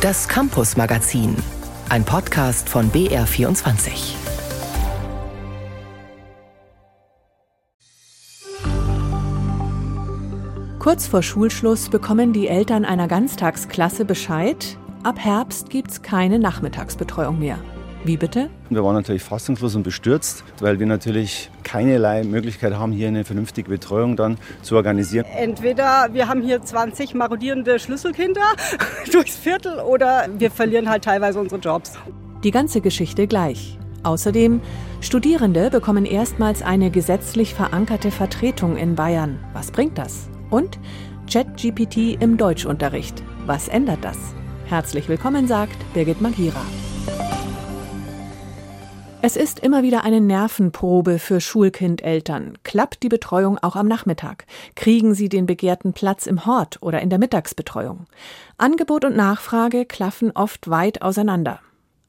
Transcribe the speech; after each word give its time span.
Das 0.00 0.26
Campus 0.28 0.78
Magazin, 0.78 1.36
ein 1.90 2.04
Podcast 2.04 2.70
von 2.70 2.90
BR24. 2.90 4.14
Kurz 10.78 11.06
vor 11.06 11.22
Schulschluss 11.22 11.90
bekommen 11.90 12.32
die 12.32 12.48
Eltern 12.48 12.86
einer 12.86 13.08
Ganztagsklasse 13.08 14.06
Bescheid, 14.06 14.78
ab 15.02 15.18
Herbst 15.18 15.68
gibt's 15.68 16.00
keine 16.00 16.38
Nachmittagsbetreuung 16.38 17.38
mehr. 17.38 17.58
Wie 18.02 18.16
bitte? 18.16 18.48
Wir 18.70 18.82
waren 18.82 18.94
natürlich 18.94 19.22
fassungslos 19.22 19.74
und 19.74 19.82
bestürzt, 19.82 20.42
weil 20.60 20.78
wir 20.78 20.86
natürlich 20.86 21.50
keinerlei 21.64 22.24
Möglichkeit 22.24 22.72
haben, 22.74 22.92
hier 22.92 23.08
eine 23.08 23.24
vernünftige 23.24 23.68
Betreuung 23.68 24.16
dann 24.16 24.38
zu 24.62 24.76
organisieren. 24.76 25.26
Entweder 25.36 26.08
wir 26.12 26.26
haben 26.26 26.40
hier 26.40 26.62
20 26.62 27.14
marodierende 27.14 27.78
Schlüsselkinder 27.78 28.54
durchs 29.12 29.36
Viertel 29.36 29.80
oder 29.80 30.26
wir 30.38 30.50
verlieren 30.50 30.88
halt 30.88 31.04
teilweise 31.04 31.38
unsere 31.38 31.60
Jobs. 31.60 31.92
Die 32.42 32.50
ganze 32.50 32.80
Geschichte 32.80 33.26
gleich. 33.26 33.78
Außerdem, 34.02 34.62
Studierende 35.02 35.68
bekommen 35.68 36.06
erstmals 36.06 36.62
eine 36.62 36.90
gesetzlich 36.90 37.52
verankerte 37.52 38.10
Vertretung 38.10 38.78
in 38.78 38.94
Bayern. 38.94 39.38
Was 39.52 39.70
bringt 39.70 39.98
das? 39.98 40.30
Und 40.48 40.78
ChatGPT 41.30 42.16
im 42.18 42.38
Deutschunterricht. 42.38 43.22
Was 43.44 43.68
ändert 43.68 44.02
das? 44.02 44.16
Herzlich 44.64 45.06
willkommen, 45.08 45.46
sagt 45.46 45.76
Birgit 45.92 46.22
Magira. 46.22 46.62
Es 49.22 49.36
ist 49.36 49.58
immer 49.58 49.82
wieder 49.82 50.02
eine 50.04 50.22
Nervenprobe 50.22 51.18
für 51.18 51.42
Schulkindeltern. 51.42 52.56
Klappt 52.64 53.02
die 53.02 53.10
Betreuung 53.10 53.58
auch 53.58 53.76
am 53.76 53.86
Nachmittag? 53.86 54.46
Kriegen 54.76 55.14
sie 55.14 55.28
den 55.28 55.44
begehrten 55.44 55.92
Platz 55.92 56.26
im 56.26 56.46
Hort 56.46 56.78
oder 56.80 57.02
in 57.02 57.10
der 57.10 57.18
Mittagsbetreuung? 57.18 58.06
Angebot 58.56 59.04
und 59.04 59.16
Nachfrage 59.16 59.84
klaffen 59.84 60.30
oft 60.34 60.70
weit 60.70 61.02
auseinander. 61.02 61.60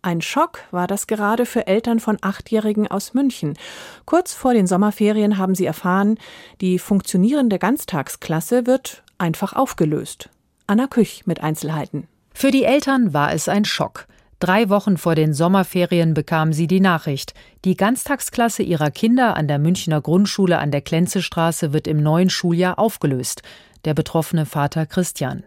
Ein 0.02 0.22
Schock 0.22 0.60
war 0.72 0.88
das 0.88 1.06
gerade 1.06 1.46
für 1.46 1.68
Eltern 1.68 2.00
von 2.00 2.18
Achtjährigen 2.22 2.88
aus 2.88 3.14
München. 3.14 3.58
Kurz 4.06 4.34
vor 4.34 4.54
den 4.54 4.66
Sommerferien 4.66 5.38
haben 5.38 5.54
sie 5.54 5.66
erfahren, 5.66 6.18
die 6.62 6.80
funktionierende 6.80 7.60
Ganztagsklasse 7.60 8.66
wird 8.66 9.04
einfach 9.18 9.52
aufgelöst. 9.52 10.30
Anna 10.66 10.88
Küch 10.88 11.24
mit 11.26 11.44
Einzelheiten. 11.44 12.08
Für 12.34 12.52
die 12.52 12.64
Eltern 12.64 13.14
war 13.14 13.34
es 13.34 13.50
ein 13.50 13.66
Schock. 13.66 14.08
Drei 14.42 14.70
Wochen 14.70 14.98
vor 14.98 15.14
den 15.14 15.36
Sommerferien 15.36 16.16
bekam 16.16 16.52
sie 16.52 16.66
die 16.66 16.80
Nachricht. 16.80 17.36
Die 17.64 17.78
Ganztagsklasse 17.78 18.64
ihrer 18.64 18.90
Kinder 18.90 19.38
an 19.38 19.48
der 19.48 19.60
Münchner 19.60 20.02
Grundschule 20.02 20.58
an 20.58 20.72
der 20.72 20.82
Klenzestraße 20.82 21.74
wird 21.74 21.86
im 21.86 22.02
neuen 22.02 22.32
Schuljahr 22.32 22.80
aufgelöst. 22.80 23.44
Der 23.86 23.94
betroffene 23.94 24.48
Vater 24.48 24.88
Christian. 24.88 25.44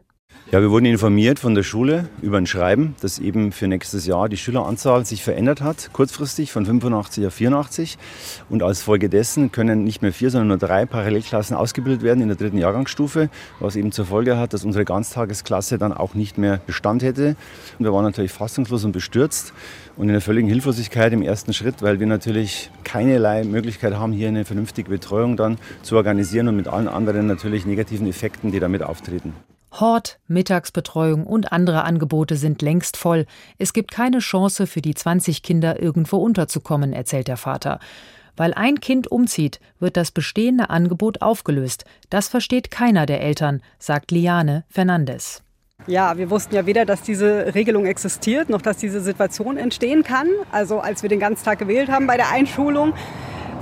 Ja, 0.55 0.61
wir 0.63 0.71
wurden 0.71 0.85
informiert 0.85 1.41
von 1.41 1.57
der 1.57 1.65
Schule 1.65 2.09
über 2.23 2.39
ein 2.39 2.47
Schreiben, 2.47 2.95
dass 3.01 3.19
eben 3.19 3.51
für 3.51 3.67
nächstes 3.67 4.07
Jahr 4.07 4.29
die 4.29 4.37
Schüleranzahl 4.37 5.05
sich 5.05 5.25
verändert 5.25 5.63
hat, 5.63 5.91
kurzfristig 5.93 6.53
von 6.53 6.65
85 6.65 7.27
auf 7.27 7.35
84. 7.35 7.99
Und 8.51 8.62
als 8.62 8.81
Folge 8.81 9.09
dessen 9.09 9.51
können 9.51 9.83
nicht 9.83 10.01
mehr 10.01 10.12
vier, 10.12 10.31
sondern 10.31 10.47
nur 10.47 10.59
drei 10.59 10.87
Parallelklassen 10.87 11.57
ausgebildet 11.57 12.03
werden 12.05 12.21
in 12.21 12.29
der 12.29 12.37
dritten 12.37 12.57
Jahrgangsstufe, 12.57 13.31
was 13.59 13.75
eben 13.75 13.91
zur 13.91 14.07
Folge 14.07 14.39
hat, 14.39 14.53
dass 14.53 14.65
unsere 14.65 14.85
Ganztagesklasse 14.85 15.77
dann 15.77 15.93
auch 15.93 16.15
nicht 16.15 16.39
mehr 16.39 16.61
Bestand 16.65 17.03
hätte. 17.03 17.35
Und 17.81 17.85
wir 17.85 17.93
waren 17.93 18.05
natürlich 18.05 18.31
fassungslos 18.31 18.85
und 18.85 18.93
bestürzt 18.93 19.53
und 19.97 20.07
in 20.07 20.12
der 20.12 20.21
völligen 20.21 20.49
Hilflosigkeit 20.49 21.12
im 21.12 21.23
ersten 21.23 21.53
Schritt, 21.53 21.83
weil 21.83 21.99
wir 21.99 22.07
natürlich 22.07 22.71
keinerlei 22.85 23.43
Möglichkeit 23.43 23.95
haben, 23.95 24.12
hier 24.12 24.29
eine 24.29 24.45
vernünftige 24.45 24.89
Betreuung 24.89 25.37
dann 25.37 25.59
zu 25.83 25.97
organisieren 25.97 26.47
und 26.47 26.55
mit 26.55 26.69
allen 26.69 26.87
anderen 26.87 27.27
natürlich 27.27 27.67
negativen 27.67 28.07
Effekten, 28.07 28.53
die 28.53 28.61
damit 28.61 28.85
auftreten. 28.85 29.33
Hort, 29.80 30.20
Mittagsbetreuung 30.28 31.27
und 31.27 31.53
andere 31.53 31.84
Angebote 31.84 32.36
sind 32.36 32.62
längst 32.62 32.97
voll. 32.97 33.27
Es 33.58 33.72
gibt 33.72 33.91
keine 33.91 34.20
Chance 34.20 34.66
für 34.66 34.81
die 34.81 34.94
20 34.94 35.42
Kinder 35.42 35.83
irgendwo 35.83 36.19
unterzukommen, 36.19 36.92
erzählt 36.92 37.27
der 37.27 37.36
Vater. 37.36 37.81
Weil 38.36 38.54
ein 38.54 38.81
Kind 38.81 39.10
umzieht, 39.10 39.60
wird 39.81 39.97
das 39.97 40.10
bestehende 40.10 40.71
Angebot 40.71 41.22
aufgelöst. 41.22 41.84
Das 42.09 42.28
versteht 42.28 42.71
keiner 42.71 43.06
der 43.06 43.21
Eltern, 43.21 43.62
sagt 43.78 44.10
Liane 44.10 44.65
Fernandes. 44.69 45.43
Ja, 45.87 46.16
wir 46.16 46.31
wussten 46.31 46.54
ja 46.54 46.66
weder, 46.66 46.87
dass 46.87 47.03
diese 47.03 47.54
Regelung 47.54 47.84
existiert, 47.84 48.49
noch 48.49 48.62
dass 48.62 48.78
diese 48.78 49.00
Situation 49.00 49.56
entstehen 49.56 50.03
kann. 50.03 50.28
Also 50.50 50.81
als 50.81 51.03
wir 51.03 51.10
den 51.10 51.20
ganzen 51.20 51.44
Tag 51.44 51.59
gewählt 51.59 51.91
haben 51.91 52.06
bei 52.06 52.16
der 52.16 52.31
Einschulung, 52.31 52.94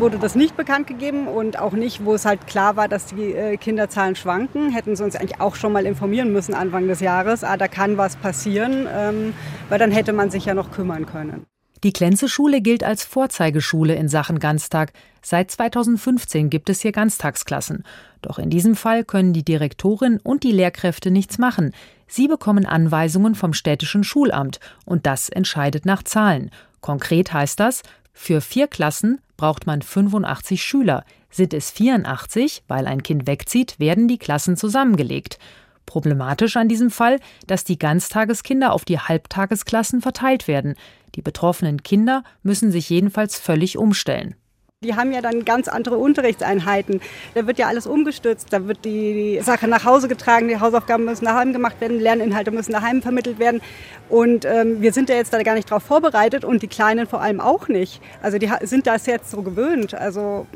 wurde 0.02 0.18
das 0.18 0.34
nicht 0.34 0.56
bekannt 0.56 0.88
gegeben 0.88 1.28
und 1.28 1.60
auch 1.60 1.74
nicht, 1.74 2.04
wo 2.04 2.12
es 2.12 2.24
halt 2.24 2.48
klar 2.48 2.74
war, 2.74 2.88
dass 2.88 3.06
die 3.06 3.34
äh, 3.34 3.56
Kinderzahlen 3.56 4.16
schwanken. 4.16 4.72
Hätten 4.72 4.96
sie 4.96 5.04
uns 5.04 5.14
eigentlich 5.14 5.40
auch 5.40 5.54
schon 5.54 5.72
mal 5.72 5.86
informieren 5.86 6.32
müssen 6.32 6.54
Anfang 6.54 6.88
des 6.88 6.98
Jahres. 6.98 7.44
Ah, 7.44 7.56
da 7.56 7.68
kann 7.68 7.96
was 7.96 8.16
passieren, 8.16 8.88
ähm, 8.92 9.32
weil 9.68 9.78
dann 9.78 9.92
hätte 9.92 10.12
man 10.12 10.28
sich 10.28 10.44
ja 10.44 10.54
noch 10.54 10.72
kümmern 10.72 11.06
können. 11.06 11.46
Die 11.84 11.92
Klenze-Schule 11.92 12.60
gilt 12.60 12.82
als 12.82 13.04
Vorzeigeschule 13.04 13.94
in 13.94 14.08
Sachen 14.08 14.40
Ganztag. 14.40 14.92
Seit 15.22 15.52
2015 15.52 16.50
gibt 16.50 16.68
es 16.68 16.80
hier 16.80 16.92
Ganztagsklassen. 16.92 17.84
Doch 18.22 18.40
in 18.40 18.50
diesem 18.50 18.74
Fall 18.74 19.04
können 19.04 19.32
die 19.32 19.44
Direktorin 19.44 20.18
und 20.20 20.42
die 20.42 20.52
Lehrkräfte 20.52 21.12
nichts 21.12 21.38
machen. 21.38 21.72
Sie 22.08 22.26
bekommen 22.26 22.66
Anweisungen 22.66 23.36
vom 23.36 23.52
städtischen 23.52 24.02
Schulamt 24.02 24.58
und 24.84 25.06
das 25.06 25.28
entscheidet 25.28 25.86
nach 25.86 26.02
Zahlen. 26.02 26.50
Konkret 26.80 27.32
heißt 27.32 27.60
das, 27.60 27.82
für 28.12 28.40
vier 28.40 28.68
Klassen 28.68 29.20
braucht 29.36 29.66
man 29.66 29.82
85 29.82 30.62
Schüler. 30.62 31.04
Sind 31.30 31.54
es 31.54 31.70
84, 31.70 32.62
weil 32.68 32.86
ein 32.86 33.02
Kind 33.02 33.26
wegzieht, 33.26 33.78
werden 33.80 34.06
die 34.06 34.18
Klassen 34.18 34.56
zusammengelegt. 34.56 35.38
Problematisch 35.86 36.56
an 36.56 36.68
diesem 36.68 36.90
Fall, 36.90 37.18
dass 37.46 37.64
die 37.64 37.78
Ganztageskinder 37.78 38.72
auf 38.72 38.84
die 38.84 38.98
Halbtagesklassen 38.98 40.00
verteilt 40.00 40.46
werden. 40.46 40.74
Die 41.14 41.22
betroffenen 41.22 41.82
Kinder 41.82 42.22
müssen 42.42 42.70
sich 42.70 42.88
jedenfalls 42.88 43.38
völlig 43.38 43.76
umstellen. 43.76 44.34
Die 44.82 44.96
haben 44.96 45.12
ja 45.12 45.20
dann 45.20 45.44
ganz 45.44 45.68
andere 45.68 45.96
Unterrichtseinheiten. 45.96 47.00
Da 47.34 47.46
wird 47.46 47.58
ja 47.58 47.68
alles 47.68 47.86
umgestürzt. 47.86 48.48
Da 48.50 48.66
wird 48.66 48.84
die 48.84 49.38
Sache 49.40 49.68
nach 49.68 49.84
Hause 49.84 50.08
getragen, 50.08 50.48
die 50.48 50.58
Hausaufgaben 50.58 51.04
müssen 51.04 51.24
daheim 51.24 51.52
gemacht 51.52 51.80
werden, 51.80 52.00
Lerninhalte 52.00 52.50
müssen 52.50 52.72
daheim 52.72 53.00
vermittelt 53.00 53.38
werden. 53.38 53.60
Und 54.08 54.44
ähm, 54.44 54.82
wir 54.82 54.92
sind 54.92 55.08
ja 55.08 55.14
jetzt 55.14 55.32
da 55.32 55.42
gar 55.44 55.54
nicht 55.54 55.70
drauf 55.70 55.84
vorbereitet 55.84 56.44
und 56.44 56.62
die 56.62 56.68
Kleinen 56.68 57.06
vor 57.06 57.20
allem 57.20 57.40
auch 57.40 57.68
nicht. 57.68 58.02
Also 58.22 58.38
die 58.38 58.50
sind 58.62 58.88
das 58.88 59.06
jetzt 59.06 59.30
so 59.30 59.42
gewöhnt. 59.42 59.94
Also 59.94 60.46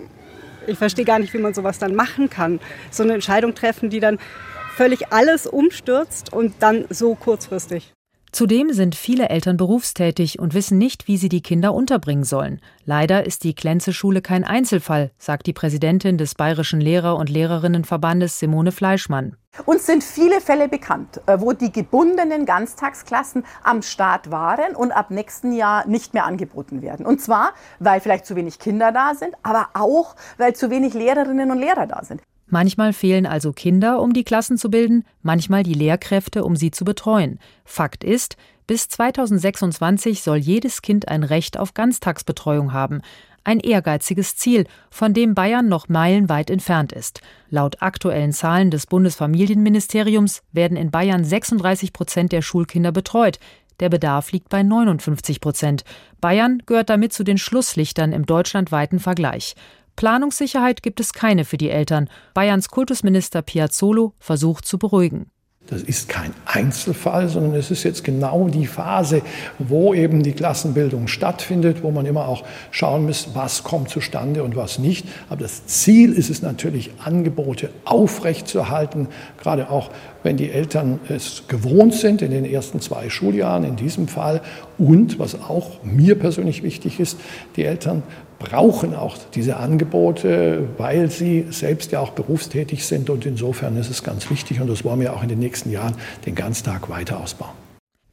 ich 0.67 0.77
verstehe 0.77 1.05
gar 1.05 1.21
nicht, 1.21 1.33
wie 1.33 1.39
man 1.39 1.55
sowas 1.55 1.79
dann 1.79 1.95
machen 1.95 2.29
kann. 2.29 2.59
So 2.91 3.05
eine 3.05 3.15
Entscheidung 3.15 3.55
treffen, 3.55 3.91
die 3.91 4.01
dann 4.01 4.19
völlig 4.75 5.13
alles 5.13 5.47
umstürzt 5.47 6.33
und 6.33 6.55
dann 6.61 6.85
so 6.91 7.15
kurzfristig. 7.15 7.96
Zudem 8.37 8.71
sind 8.75 8.95
viele 8.95 9.31
Eltern 9.31 9.57
berufstätig 9.57 10.39
und 10.39 10.53
wissen 10.53 10.77
nicht, 10.77 11.09
wie 11.09 11.17
sie 11.17 11.31
die 11.31 11.41
Kinder 11.41 11.73
unterbringen 11.73 12.25
sollen. 12.25 12.61
Leider 12.85 13.25
ist 13.25 13.45
die 13.45 13.55
Klenze-Schule 13.55 14.21
kein 14.21 14.45
Einzelfall, 14.45 15.11
sagt 15.17 15.47
die 15.47 15.55
Präsidentin 15.55 16.19
des 16.19 16.35
Bayerischen 16.35 16.83
Lehrer- 16.83 17.17
und 17.17 17.31
Lehrerinnenverbandes 17.31 18.39
Simone 18.39 18.73
Fleischmann. 18.73 19.39
Uns 19.65 19.87
sind 19.87 20.05
viele 20.05 20.43
Fälle 20.43 20.69
bekannt, 20.69 21.23
äh, 21.25 21.41
wo 21.41 21.55
die 21.55 21.73
gebundenen 21.73 22.45
Ganztagsklassen 22.45 23.47
am 23.63 23.81
Start 23.81 24.31
waren 24.31 24.77
und 24.77 24.93
ab 24.93 25.11
nächsten 25.11 25.53
Jahr 25.53 25.87
nicht 25.87 26.13
mehr 26.13 26.27
angeboten 26.27 26.83
werden. 26.83 27.07
Und 27.07 27.23
zwar, 27.23 27.55
weil 27.79 28.03
vielleicht 28.03 28.27
zu 28.27 28.37
wenig 28.37 28.59
Kinder 28.59 28.93
da 28.93 29.15
sind, 29.15 29.35
aber 29.45 29.71
auch, 29.73 30.15
weil 30.37 30.55
zu 30.55 30.69
wenig 30.69 30.93
Lehrerinnen 30.93 31.51
und 31.51 31.59
Lehrer 31.59 31.87
da 31.87 32.05
sind. 32.05 32.21
Manchmal 32.49 32.93
fehlen 32.93 33.27
also 33.27 33.53
Kinder, 33.53 34.01
um 34.01 34.13
die 34.13 34.25
Klassen 34.25 34.57
zu 34.57 34.71
bilden, 34.71 35.05
manchmal 35.23 35.65
die 35.65 35.75
Lehrkräfte, 35.75 36.45
um 36.45 36.55
sie 36.55 36.71
zu 36.71 36.85
betreuen. 36.85 37.41
Fakt 37.65 38.05
ist, 38.05 38.37
bis 38.67 38.89
2026 38.89 40.23
soll 40.23 40.39
jedes 40.39 40.83
Kind 40.83 41.09
ein 41.09 41.23
Recht 41.23 41.59
auf 41.59 41.75
Ganztagsbetreuung 41.75 42.73
haben. 42.73 43.03
Ein 43.45 43.61
ehrgeiziges 43.61 44.35
Ziel, 44.35 44.67
von 44.91 45.15
dem 45.15 45.35
Bayern 45.35 45.69
noch 45.69 45.89
meilenweit 45.89 46.51
entfernt 46.51 46.93
ist. 46.93 47.21
Laut 47.49 47.81
aktuellen 47.81 48.33
Zahlen 48.33 48.73
des 48.73 48.87
Bundesfamilienministeriums 48.87 50.43
werden 50.51 50.77
in 50.77 50.91
Bayern 50.91 51.23
36 51.23 51.93
Prozent 51.93 52.33
der 52.33 52.43
Schulkinder 52.43 52.91
betreut. 52.91 53.39
Der 53.79 53.89
Bedarf 53.89 54.33
liegt 54.33 54.49
bei 54.49 54.65
59 54.65 55.41
Prozent. 55.41 55.85
Bayern 56.21 56.63
gehört 56.67 56.91
damit 56.91 57.13
zu 57.13 57.23
den 57.23 57.39
Schlusslichtern 57.39 58.13
im 58.13 58.27
deutschlandweiten 58.27 58.99
Vergleich. 58.99 59.55
Planungssicherheit 59.97 60.83
gibt 60.83 61.01
es 61.01 61.13
keine 61.13 61.45
für 61.45 61.57
die 61.57 61.71
Eltern. 61.71 62.09
Bayerns 62.35 62.69
Kultusminister 62.69 63.43
Piazzolo 63.43 64.13
versucht 64.19 64.67
zu 64.67 64.79
beruhigen. 64.79 65.31
Das 65.69 65.83
ist 65.83 66.09
kein 66.09 66.33
Einzelfall, 66.45 67.29
sondern 67.29 67.55
es 67.55 67.73
ist 67.73 67.83
jetzt 67.83 68.05
genau 68.05 68.49
die 68.49 68.67
Phase, 68.67 69.23
wo 69.59 69.95
eben 69.95 70.23
die 70.23 70.33
Klassenbildung 70.33 71.09
stattfindet, 71.09 71.83
wo 71.83 71.91
man 71.91 72.07
immer 72.07 72.29
auch 72.29 72.45
schauen 72.71 73.05
muss, 73.05 73.31
was 73.35 73.65
kommt 73.65 73.89
zustande 73.89 74.45
und 74.45 74.55
was 74.55 74.79
nicht. 74.79 75.07
Aber 75.29 75.43
das 75.43 75.67
Ziel 75.67 76.13
ist 76.13 76.31
es 76.31 76.41
natürlich, 76.41 76.93
Angebote 77.05 77.71
aufrechtzuerhalten, 77.85 79.09
gerade 79.43 79.69
auch 79.69 79.91
wenn 80.23 80.37
die 80.37 80.51
Eltern 80.51 81.01
es 81.09 81.45
gewohnt 81.49 81.95
sind 81.95 82.23
in 82.23 82.31
den 82.31 82.45
ersten 82.45 82.81
zwei 82.81 83.11
Schuljahren 83.11 83.65
in 83.65 83.75
diesem 83.75 84.07
Fall. 84.07 84.43
Und 84.79 85.19
was 85.19 85.35
auch 85.35 85.83
mir 85.83 86.17
persönlich 86.17 86.63
wichtig 86.63 87.01
ist, 87.01 87.19
die 87.57 87.65
Eltern 87.65 88.05
brauchen 88.39 88.95
auch 88.95 89.17
diese 89.35 89.57
Angebote, 89.57 90.69
weil 90.79 91.11
sie 91.11 91.47
selbst 91.51 91.93
ja 91.93 92.01
auch 92.01 92.11
berufstätig 92.11 92.87
sind. 92.87 93.11
Und 93.11 93.27
insofern 93.27 93.77
ist 93.77 93.91
es 93.91 94.03
ganz 94.03 94.31
wichtig, 94.31 94.61
und 94.61 94.69
das 94.69 94.85
wollen 94.85 95.01
wir 95.01 95.15
auch 95.15 95.23
in 95.23 95.29
den 95.29 95.39
nächsten 95.39 95.71
Jahren, 95.71 95.95
den 96.27 96.35
Ganztag 96.35 96.89
weiter 96.89 97.21
ausbauen. 97.21 97.55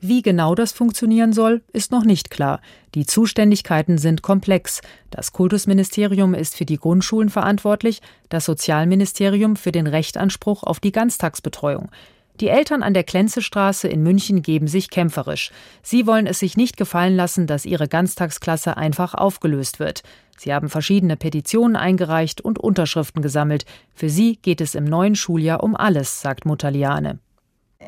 Wie 0.06 0.22
genau 0.22 0.54
das 0.54 0.74
funktionieren 0.74 1.32
soll, 1.32 1.62
ist 1.72 1.94
noch 1.94 2.04
nicht 2.04 2.30
klar. 2.30 2.60
Die 2.94 3.06
Zuständigkeiten 3.06 3.98
sind 3.98 4.22
komplex. 4.22 4.82
Das 5.10 5.32
Kultusministerium 5.32 6.34
ist 6.34 6.58
für 6.58 6.66
die 6.66 6.78
Grundschulen 6.78 7.30
verantwortlich, 7.30 8.02
das 8.28 8.44
Sozialministerium 8.44 9.56
für 9.56 9.72
den 9.72 9.88
Rechtanspruch 9.88 10.64
auf 10.64 10.82
die 10.82 10.92
Ganztagsbetreuung. 10.92 11.90
Die 12.40 12.50
Eltern 12.50 12.82
an 12.82 12.94
der 12.94 13.04
Klenzestraße 13.04 13.88
in 13.88 14.02
München 14.02 14.42
geben 14.42 14.68
sich 14.68 14.90
kämpferisch. 14.90 15.52
Sie 15.84 16.08
wollen 16.08 16.26
es 16.26 16.40
sich 16.40 16.58
nicht 16.58 16.78
gefallen 16.78 17.16
lassen, 17.16 17.46
dass 17.46 17.66
ihre 17.66 17.88
Ganztagsklasse 17.88 18.76
einfach 18.76 19.14
aufgelöst 19.14 19.80
wird. 19.80 20.02
Sie 20.38 20.54
haben 20.54 20.70
verschiedene 20.70 21.16
Petitionen 21.16 21.76
eingereicht 21.76 22.42
und 22.42 22.58
Unterschriften 22.58 23.22
gesammelt. 23.22 23.66
Für 23.94 24.10
sie 24.10 24.38
geht 24.42 24.62
es 24.62 24.74
im 24.74 24.86
neuen 24.86 25.16
Schuljahr 25.16 25.64
um 25.64 25.76
alles, 25.76 26.22
sagt 26.22 26.46
Mutter 26.46 26.72
Liane. 26.72 27.20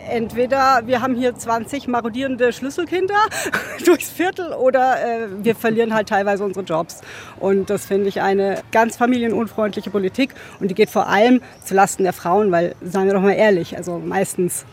Entweder 0.10 0.84
wir 0.86 1.02
haben 1.02 1.16
hier 1.16 1.36
20 1.36 1.88
marodierende 1.88 2.54
Schlüsselkinder 2.54 3.16
durchs 3.86 4.10
Viertel 4.10 4.54
oder 4.54 4.98
äh, 5.04 5.28
wir 5.44 5.56
verlieren 5.56 5.94
halt 5.94 6.10
teilweise 6.10 6.44
unsere 6.44 6.66
Jobs. 6.66 7.02
Und 7.40 7.70
das 7.70 7.86
finde 7.86 8.10
ich 8.10 8.22
eine 8.22 8.62
ganz 8.72 8.98
familienunfreundliche 8.98 9.90
Politik 9.90 10.36
und 10.60 10.70
die 10.70 10.76
geht 10.76 10.90
vor 10.90 11.08
allem 11.08 11.42
zulasten 11.64 12.04
der 12.04 12.14
Frauen, 12.14 12.52
weil, 12.52 12.76
sagen 12.82 13.08
wir 13.08 13.14
doch 13.14 13.22
mal 13.22 13.32
ehrlich, 13.32 13.78
also 13.78 13.98
meistens 13.98 14.66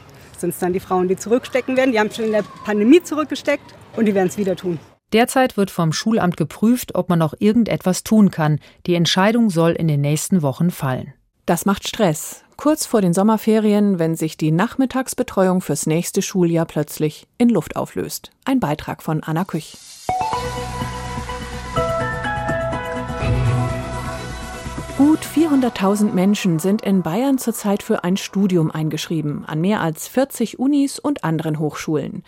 sind 0.42 0.50
es 0.50 0.58
dann 0.58 0.72
die 0.72 0.80
Frauen, 0.80 1.08
die 1.08 1.16
zurückstecken 1.16 1.76
werden. 1.76 1.92
Die 1.92 1.98
haben 1.98 2.10
schon 2.10 2.26
in 2.26 2.32
der 2.32 2.44
Pandemie 2.64 3.02
zurückgesteckt 3.02 3.74
und 3.96 4.04
die 4.04 4.14
werden 4.14 4.28
es 4.28 4.36
wieder 4.36 4.56
tun. 4.56 4.78
Derzeit 5.12 5.56
wird 5.56 5.70
vom 5.70 5.92
Schulamt 5.92 6.36
geprüft, 6.36 6.94
ob 6.94 7.08
man 7.08 7.18
noch 7.18 7.34
irgendetwas 7.38 8.02
tun 8.02 8.30
kann. 8.30 8.60
Die 8.86 8.94
Entscheidung 8.94 9.50
soll 9.50 9.72
in 9.72 9.88
den 9.88 10.00
nächsten 10.00 10.42
Wochen 10.42 10.70
fallen. 10.70 11.12
Das 11.46 11.66
macht 11.66 11.86
Stress. 11.86 12.44
Kurz 12.62 12.86
vor 12.86 13.00
den 13.00 13.12
Sommerferien, 13.12 13.98
wenn 13.98 14.14
sich 14.14 14.36
die 14.36 14.52
Nachmittagsbetreuung 14.52 15.62
fürs 15.62 15.86
nächste 15.86 16.22
Schuljahr 16.22 16.64
plötzlich 16.64 17.26
in 17.36 17.48
Luft 17.48 17.74
auflöst. 17.74 18.30
Ein 18.44 18.60
Beitrag 18.60 19.02
von 19.02 19.20
Anna 19.20 19.44
Küch. 19.44 19.76
Gut 24.96 25.18
400.000 25.24 26.12
Menschen 26.12 26.60
sind 26.60 26.82
in 26.82 27.02
Bayern 27.02 27.38
zurzeit 27.38 27.82
für 27.82 28.04
ein 28.04 28.16
Studium 28.16 28.70
eingeschrieben, 28.70 29.44
an 29.44 29.60
mehr 29.60 29.80
als 29.80 30.06
40 30.06 30.60
Unis 30.60 31.00
und 31.00 31.24
anderen 31.24 31.58
Hochschulen. 31.58 32.22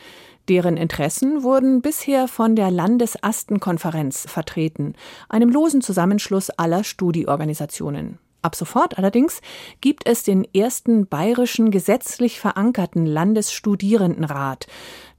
Deren 0.48 0.76
Interessen 0.76 1.44
wurden 1.44 1.80
bisher 1.80 2.26
von 2.26 2.56
der 2.56 2.72
Landesastenkonferenz 2.72 4.26
vertreten, 4.28 4.94
einem 5.28 5.50
losen 5.50 5.80
Zusammenschluss 5.80 6.50
aller 6.50 6.82
Studieorganisationen. 6.82 8.18
Ab 8.44 8.56
sofort 8.56 8.98
allerdings 8.98 9.40
gibt 9.80 10.06
es 10.06 10.22
den 10.22 10.46
ersten 10.52 11.06
bayerischen 11.06 11.70
gesetzlich 11.70 12.38
verankerten 12.38 13.06
Landesstudierendenrat. 13.06 14.66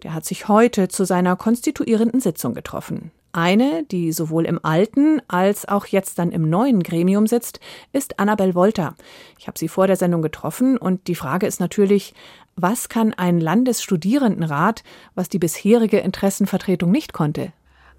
Der 0.04 0.14
hat 0.14 0.26
sich 0.26 0.48
heute 0.48 0.90
zu 0.90 1.06
seiner 1.06 1.36
konstituierenden 1.36 2.20
Sitzung 2.22 2.54
getroffen. 2.54 3.10
Eine, 3.32 3.84
die 3.90 4.12
sowohl 4.12 4.46
im 4.46 4.64
alten 4.64 5.24
als 5.28 5.68
auch 5.68 5.88
jetzt 5.88 6.20
dann 6.20 6.32
im 6.32 6.48
neuen 6.52 6.84
Gremium 6.84 7.26
sitzt, 7.26 7.60
ist 7.94 8.20
Annabel 8.20 8.54
Wolter. 8.54 8.94
Ich 9.40 9.48
habe 9.48 9.58
sie 9.58 9.70
vor 9.70 9.88
der 9.88 9.96
Sendung 9.96 10.22
getroffen 10.22 10.78
und 10.78 11.08
die 11.08 11.16
Frage 11.16 11.48
ist 11.48 11.60
natürlich, 11.60 12.14
was 12.56 12.90
kann 12.90 13.12
ein 13.12 13.40
Landesstudierendenrat, 13.42 14.84
was 15.16 15.30
die 15.30 15.40
bisherige 15.40 15.98
Interessenvertretung 15.98 16.92
nicht 16.92 17.12
konnte? 17.12 17.54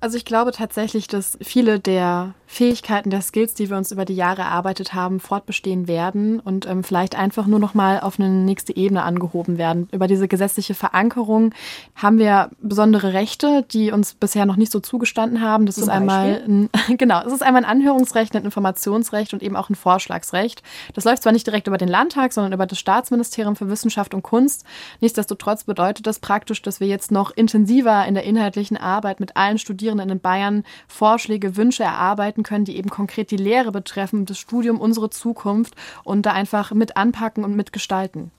Also 0.07 0.19
ich 0.19 0.25
glaube 0.25 0.53
tatsächlich, 0.53 1.09
dass 1.09 1.37
viele 1.43 1.81
der 1.81 2.33
Fähigkeiten, 2.47 3.11
der 3.11 3.23
Skills, 3.23 3.55
die 3.55 3.71
wir 3.71 3.77
uns 3.77 3.91
über 3.91 4.05
die 4.05 4.15
Jahre 4.15 4.43
erarbeitet 4.43 4.95
haben, 4.95 5.19
fortbestehen 5.19 5.89
werden 5.89 6.39
und 6.39 6.65
ähm, 6.67 6.85
vielleicht 6.85 7.17
einfach 7.17 7.47
nur 7.49 7.59
noch 7.59 7.75
mal 7.75 7.99
auf 7.99 8.21
eine 8.21 8.29
nächste 8.29 8.77
Ebene 8.77 9.03
angehoben 9.03 9.59
werden. 9.59 9.89
Über 9.91 10.07
diese 10.07 10.29
gesetzliche 10.29 10.75
Verankerung 10.75 11.53
haben 11.97 12.19
wir 12.19 12.51
besondere 12.61 13.15
Rechte, 13.15 13.65
die 13.73 13.91
uns 13.91 14.15
bisher 14.15 14.47
noch 14.47 14.55
nicht 14.55 14.71
so 14.71 14.79
zugestanden 14.79 15.41
haben. 15.41 15.67
Das 15.67 15.75
Zum 15.75 15.85
ist 15.85 15.89
einmal 15.91 16.41
ein, 16.47 16.71
genau, 16.99 17.21
es 17.27 17.33
ist 17.33 17.43
einmal 17.43 17.65
ein 17.65 17.69
Anhörungsrecht, 17.69 18.37
ein 18.37 18.45
Informationsrecht 18.45 19.35
und 19.35 19.43
eben 19.43 19.57
auch 19.57 19.69
ein 19.69 19.75
Vorschlagsrecht. 19.75 20.63
Das 20.95 21.05
läuft 21.05 21.25
zwar 21.25 21.33
nicht 21.33 21.49
direkt 21.49 21.67
über 21.67 21.79
den 21.79 21.89
Landtag, 21.89 22.33
sondern 22.33 22.53
über 22.53 22.67
das 22.67 22.79
Staatsministerium 22.79 23.57
für 23.57 23.69
Wissenschaft 23.69 24.15
und 24.15 24.23
Kunst. 24.23 24.65
Nichtsdestotrotz 25.01 25.65
bedeutet 25.65 26.07
das 26.07 26.21
praktisch, 26.21 26.63
dass 26.63 26.79
wir 26.79 26.87
jetzt 26.87 27.11
noch 27.11 27.33
intensiver 27.33 28.07
in 28.07 28.15
der 28.15 28.23
inhaltlichen 28.23 28.77
Arbeit 28.77 29.19
mit 29.19 29.37
allen 29.37 29.59
Studierenden 29.59 29.96
in 29.99 30.21
Bayern 30.21 30.65
Vorschläge, 30.89 31.57
Wünsche 31.57 31.85
erarbeiten 31.85 32.43
können, 32.43 32.65
die 32.65 32.77
eben 32.77 32.91
konkret 32.91 33.31
die 33.31 33.37
Lehre 33.37 33.73
betreffen, 33.73 34.27
das 34.27 34.39
Studium, 34.39 34.81
unsere 34.81 35.11
Zukunft 35.11 35.75
und 36.05 36.27
da 36.27 36.33
einfach 36.33 36.73
mit 36.73 36.97
anpacken 36.97 37.45
und 37.45 37.57
mitgestalten. 37.57 38.31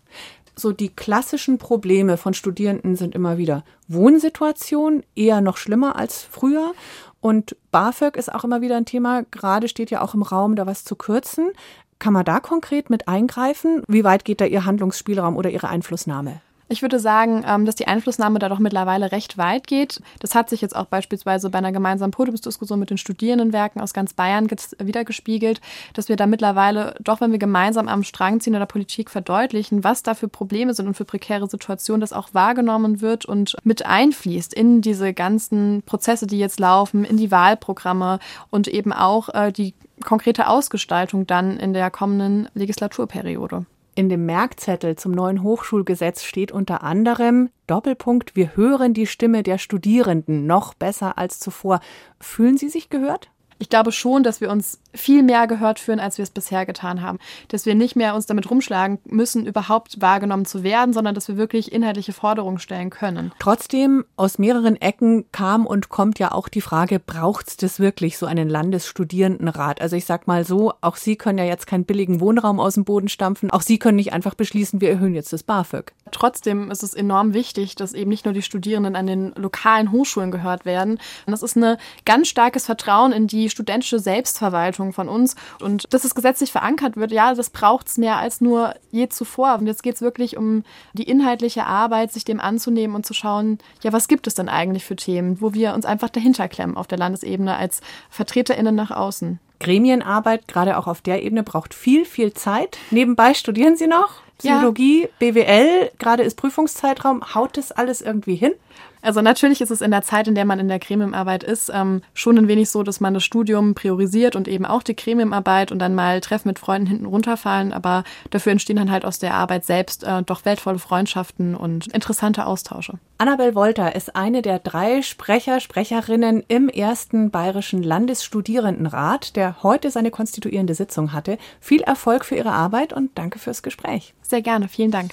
So 0.56 0.72
die 0.72 0.90
klassischen 0.90 1.60
Probleme 1.60 2.18
von 2.18 2.34
Studierenden 2.34 2.96
sind 2.96 3.14
immer 3.14 3.38
wieder 3.38 3.64
Wohnsituation, 3.88 5.04
eher 5.16 5.40
noch 5.40 5.58
schlimmer 5.58 5.96
als 5.96 6.24
früher. 6.24 6.74
Und 7.20 7.56
BAföG 7.72 8.16
ist 8.16 8.34
auch 8.34 8.44
immer 8.44 8.62
wieder 8.62 8.76
ein 8.76 8.86
Thema. 8.86 9.24
Gerade 9.30 9.68
steht 9.68 9.92
ja 9.92 10.02
auch 10.02 10.16
im 10.16 10.24
Raum, 10.24 10.56
da 10.56 10.66
was 10.66 10.84
zu 10.84 10.96
kürzen. 10.96 11.52
Kann 12.00 12.14
man 12.14 12.26
da 12.26 12.40
konkret 12.40 12.90
mit 12.90 13.08
eingreifen? 13.08 13.84
Wie 13.88 14.04
weit 14.04 14.26
geht 14.26 14.42
da 14.42 14.46
Ihr 14.46 14.66
Handlungsspielraum 14.66 15.36
oder 15.36 15.52
Ihre 15.52 15.70
Einflussnahme? 15.70 16.42
Ich 16.70 16.82
würde 16.82 17.00
sagen, 17.00 17.46
ähm, 17.48 17.66
dass 17.66 17.76
die 17.76 17.88
Einflussnahme 17.88 18.40
da 18.40 18.50
doch 18.50 18.60
mittlerweile 18.60 19.14
recht 19.14 19.38
weit 19.38 19.68
geht. 19.68 20.02
Das 20.20 20.36
hat 20.36 20.50
sich 20.50 20.60
jetzt 20.60 20.76
auch 20.76 20.86
beispielsweise 20.86 21.50
bei 21.50 21.60
einer 21.60 21.72
gemeinsamen 21.72 22.12
Podiumsdiskussion 22.12 22.78
mit 22.78 22.90
den 22.90 22.98
Studierendenwerken 22.98 23.82
aus 23.82 23.94
ganz 23.94 24.14
Bayern 24.14 24.50
wiedergespiegelt, 24.78 25.62
dass 25.94 26.10
wir 26.10 26.18
da 26.18 26.28
mittlerweile, 26.28 26.96
doch 27.02 27.22
wenn 27.22 27.32
wir 27.32 27.40
gemeinsam 27.40 27.88
am 27.88 28.04
Strang 28.04 28.42
ziehen 28.42 28.56
oder 28.56 28.66
Politik 28.66 29.10
verdeutlichen, 29.10 29.86
was 29.86 30.04
da 30.04 30.14
für 30.14 30.28
Probleme 30.28 30.74
sind 30.74 30.88
und 30.88 30.96
für 30.96 31.06
prekäre 31.06 31.48
Situationen, 31.48 32.02
das 32.02 32.12
auch 32.12 32.34
wahrgenommen 32.34 33.00
wird 33.00 33.26
und 33.26 33.56
mit 33.64 33.86
einfließt 33.86 34.54
in 34.54 34.82
diese 34.82 35.14
ganzen 35.14 35.84
Prozesse, 35.86 36.28
die 36.28 36.40
jetzt 36.40 36.60
laufen, 36.60 37.06
in 37.06 37.16
die 37.16 37.32
Wahlprogramme 37.32 38.20
und 38.50 38.68
eben 38.68 38.92
auch 38.92 39.30
äh, 39.30 39.54
die 39.54 39.74
konkrete 40.04 40.48
Ausgestaltung 40.48 41.26
dann 41.28 41.58
in 41.58 41.74
der 41.74 41.90
kommenden 41.92 42.50
Legislaturperiode. 42.54 43.66
In 43.98 44.10
dem 44.10 44.28
Merkzettel 44.28 44.96
zum 44.96 45.12
neuen 45.12 45.42
Hochschulgesetz 45.42 46.22
steht 46.22 46.52
unter 46.52 46.84
anderem 46.84 47.50
Doppelpunkt, 47.66 48.36
wir 48.36 48.56
hören 48.56 48.94
die 48.94 49.08
Stimme 49.08 49.42
der 49.42 49.58
Studierenden 49.58 50.46
noch 50.46 50.76
besser 50.76 51.18
als 51.18 51.40
zuvor. 51.40 51.80
Fühlen 52.20 52.58
Sie 52.60 52.70
sich 52.70 52.92
gehört? 52.92 53.32
ich 53.60 53.70
glaube 53.70 53.92
schon, 53.92 54.24
dass 54.24 54.42
wir 54.42 54.52
uns 54.52 54.80
viel 54.98 55.24
mehr 55.24 55.48
gehört 55.48 55.80
fühlen, 55.80 56.00
als 56.00 56.18
wir 56.18 56.24
es 56.24 56.30
bisher 56.30 56.66
getan 56.66 57.02
haben. 57.02 57.20
Dass 57.48 57.66
wir 57.66 57.76
nicht 57.76 57.96
mehr 57.96 58.16
uns 58.16 58.26
damit 58.26 58.50
rumschlagen 58.50 59.00
müssen, 59.06 59.46
überhaupt 59.46 60.02
wahrgenommen 60.02 60.46
zu 60.46 60.64
werden, 60.64 60.94
sondern 60.94 61.16
dass 61.16 61.28
wir 61.28 61.38
wirklich 61.38 61.72
inhaltliche 61.72 62.14
Forderungen 62.14 62.60
stellen 62.60 62.90
können. 62.90 63.32
Trotzdem, 63.40 64.06
aus 64.16 64.40
mehreren 64.40 64.76
Ecken 64.76 65.26
kam 65.32 65.66
und 65.66 65.90
kommt 65.90 66.20
ja 66.20 66.32
auch 66.32 66.48
die 66.48 66.62
Frage, 66.62 67.00
braucht 67.00 67.48
es 67.48 67.58
das 67.58 67.80
wirklich, 67.80 68.18
so 68.18 68.26
einen 68.26 68.50
Landesstudierendenrat? 68.50 69.82
Also 69.82 69.96
ich 69.96 70.06
sag 70.06 70.28
mal 70.28 70.46
so, 70.46 70.74
auch 70.82 70.96
Sie 70.96 71.16
können 71.16 71.38
ja 71.38 71.46
jetzt 71.46 71.68
keinen 71.68 71.86
billigen 71.86 72.20
Wohnraum 72.20 72.60
aus 72.60 72.76
dem 72.76 72.86
Boden 72.86 73.10
stampfen. 73.10 73.52
Auch 73.52 73.62
Sie 73.62 73.80
können 73.80 73.98
nicht 73.98 74.14
einfach 74.14 74.36
beschließen, 74.36 74.82
wir 74.82 74.90
erhöhen 74.90 75.14
jetzt 75.14 75.34
das 75.34 75.44
BAföG. 75.44 75.94
Trotzdem 76.12 76.72
ist 76.72 76.84
es 76.84 76.94
enorm 76.94 77.34
wichtig, 77.34 77.76
dass 77.76 77.94
eben 77.94 78.10
nicht 78.10 78.26
nur 78.26 78.34
die 78.34 78.42
Studierenden 78.42 78.96
an 78.96 79.08
den 79.08 79.34
lokalen 79.36 79.92
Hochschulen 79.92 80.32
gehört 80.32 80.66
werden. 80.66 81.00
Und 81.26 81.32
das 81.32 81.44
ist 81.44 81.56
ein 81.56 81.78
ganz 82.06 82.28
starkes 82.28 82.66
Vertrauen 82.66 83.12
in 83.12 83.28
die 83.28 83.50
studentische 83.50 84.00
Selbstverwaltung 84.00 84.87
von 84.94 85.10
uns. 85.10 85.36
Und 85.62 85.94
dass 85.94 86.04
es 86.04 86.16
gesetzlich 86.16 86.52
verankert 86.52 86.98
wird, 86.98 87.12
ja, 87.12 87.34
das 87.34 87.50
braucht 87.50 87.88
es 87.88 87.98
mehr 87.98 88.18
als 88.18 88.42
nur 88.42 88.74
je 88.92 89.10
zuvor. 89.10 89.56
Und 89.56 89.68
jetzt 89.68 89.84
geht 89.84 89.96
es 89.96 90.02
wirklich 90.02 90.38
um 90.38 90.64
die 90.94 91.04
inhaltliche 91.04 91.66
Arbeit, 91.66 92.12
sich 92.12 92.26
dem 92.26 92.40
anzunehmen 92.40 92.96
und 92.96 93.06
zu 93.06 93.14
schauen, 93.14 93.60
ja, 93.84 93.94
was 93.94 94.08
gibt 94.08 94.28
es 94.28 94.36
denn 94.36 94.50
eigentlich 94.50 94.86
für 94.86 94.96
Themen, 94.96 95.42
wo 95.42 95.54
wir 95.54 95.74
uns 95.74 95.86
einfach 95.86 96.10
dahinter 96.10 96.48
klemmen 96.48 96.78
auf 96.78 96.88
der 96.88 96.98
Landesebene 96.98 97.56
als 97.56 97.82
VertreterInnen 98.10 98.76
nach 98.76 98.92
außen. 98.92 99.40
Gremienarbeit, 99.60 100.48
gerade 100.48 100.78
auch 100.78 100.88
auf 100.88 101.02
der 101.02 101.24
Ebene, 101.24 101.44
braucht 101.44 101.74
viel, 101.74 102.06
viel 102.06 102.34
Zeit. 102.34 102.78
Nebenbei 102.92 103.34
studieren 103.34 103.76
Sie 103.76 103.88
noch? 103.88 104.22
Psychologie, 104.38 105.02
ja. 105.02 105.08
BWL, 105.18 105.92
gerade 105.98 106.24
ist 106.24 106.38
Prüfungszeitraum. 106.38 107.34
Haut 107.34 107.58
das 107.58 107.72
alles 107.72 108.02
irgendwie 108.02 108.36
hin? 108.36 108.54
Also 109.02 109.22
natürlich 109.22 109.62
ist 109.62 109.72
es 109.72 109.82
in 109.82 109.92
der 109.92 110.02
Zeit, 110.02 110.28
in 110.28 110.36
der 110.36 110.46
man 110.46 110.60
in 110.60 110.68
der 110.68 110.80
Gremiumarbeit 110.80 111.44
ist, 111.44 111.72
ähm, 111.74 112.02
schon 112.14 112.38
ein 112.38 112.48
wenig 112.48 112.70
so, 112.70 112.84
dass 112.84 113.00
man 113.00 113.14
das 113.14 113.24
Studium 113.24 113.76
priorisiert 113.76 114.36
und 114.36 114.48
eben 114.48 114.66
auch 114.66 114.84
die 114.84 114.96
Gremiumarbeit 114.96 115.72
und 115.72 115.80
dann 115.80 115.96
mal 115.96 116.22
Treffen 116.22 116.50
mit 116.50 116.60
Freunden 116.60 116.88
hinten 116.88 117.06
runterfallen. 117.06 117.74
Aber 117.74 118.04
dafür 118.30 118.52
entstehen 118.52 118.78
dann 118.78 118.92
halt 118.92 119.06
aus 119.06 119.20
der 119.20 119.34
Arbeit 119.34 119.66
selbst 119.66 120.04
äh, 120.04 120.24
doch 120.24 120.46
wertvolle 120.46 120.80
Freundschaften 120.80 121.56
und 121.56 121.88
interessante 121.88 122.46
Austausche. 122.46 123.00
Annabel 123.18 123.56
Wolter 123.56 123.96
ist 123.96 124.16
eine 124.16 124.42
der 124.42 124.60
drei 124.60 125.02
Sprecher, 125.02 125.60
Sprecherinnen 125.60 126.44
im 126.48 126.70
ersten 126.70 127.32
Bayerischen 127.32 127.82
Landesstudierendenrat, 127.82 129.36
der 129.36 129.64
heute 129.64 129.90
seine 129.90 130.12
konstituierende 130.12 130.76
Sitzung 130.76 131.14
hatte. 131.14 131.38
Viel 131.60 131.82
Erfolg 131.82 132.26
für 132.26 132.36
Ihre 132.36 132.52
Arbeit 132.52 132.94
und 132.94 133.18
danke 133.18 133.40
fürs 133.40 133.64
Gespräch. 133.64 134.14
Sehr 134.22 134.42
gerne, 134.42 134.68
vielen 134.68 134.92
Dank. 134.92 135.12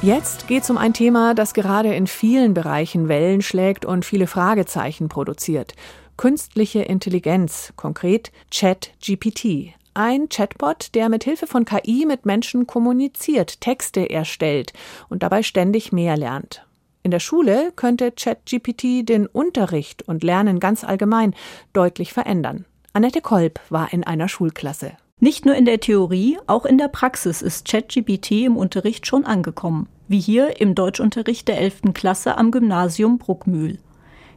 Jetzt 0.00 0.46
geht 0.46 0.62
es 0.62 0.70
um 0.70 0.78
ein 0.78 0.94
Thema, 0.94 1.34
das 1.34 1.54
gerade 1.54 1.92
in 1.92 2.06
vielen 2.06 2.54
Bereichen 2.54 3.08
Wellen 3.08 3.42
schlägt 3.42 3.84
und 3.84 4.04
viele 4.04 4.28
Fragezeichen 4.28 5.08
produziert. 5.08 5.74
Künstliche 6.16 6.82
Intelligenz, 6.82 7.72
konkret 7.74 8.30
ChatGPT. 8.54 9.74
ein 9.94 10.28
Chatbot, 10.28 10.94
der 10.94 11.08
mit 11.08 11.24
Hilfe 11.24 11.48
von 11.48 11.64
KI 11.64 12.06
mit 12.06 12.26
Menschen 12.26 12.68
kommuniziert, 12.68 13.60
Texte 13.60 14.08
erstellt 14.08 14.72
und 15.08 15.24
dabei 15.24 15.42
ständig 15.42 15.90
mehr 15.90 16.16
lernt. 16.16 16.64
In 17.02 17.10
der 17.10 17.20
Schule 17.20 17.72
könnte 17.74 18.12
ChatGPT 18.12 19.08
den 19.08 19.26
Unterricht 19.26 20.02
und 20.06 20.22
Lernen 20.22 20.60
ganz 20.60 20.84
allgemein 20.84 21.34
deutlich 21.72 22.12
verändern. 22.12 22.66
Annette 22.92 23.20
Kolb 23.20 23.58
war 23.68 23.92
in 23.92 24.04
einer 24.04 24.28
Schulklasse. 24.28 24.92
Nicht 25.20 25.44
nur 25.44 25.56
in 25.56 25.64
der 25.64 25.80
Theorie, 25.80 26.38
auch 26.46 26.64
in 26.64 26.78
der 26.78 26.86
Praxis 26.86 27.42
ist 27.42 27.66
ChatGPT 27.66 28.44
im 28.44 28.56
Unterricht 28.56 29.04
schon 29.04 29.24
angekommen, 29.24 29.88
wie 30.06 30.20
hier 30.20 30.60
im 30.60 30.76
Deutschunterricht 30.76 31.48
der 31.48 31.60
11. 31.60 31.92
Klasse 31.92 32.38
am 32.38 32.52
Gymnasium 32.52 33.18
Bruckmühl. 33.18 33.78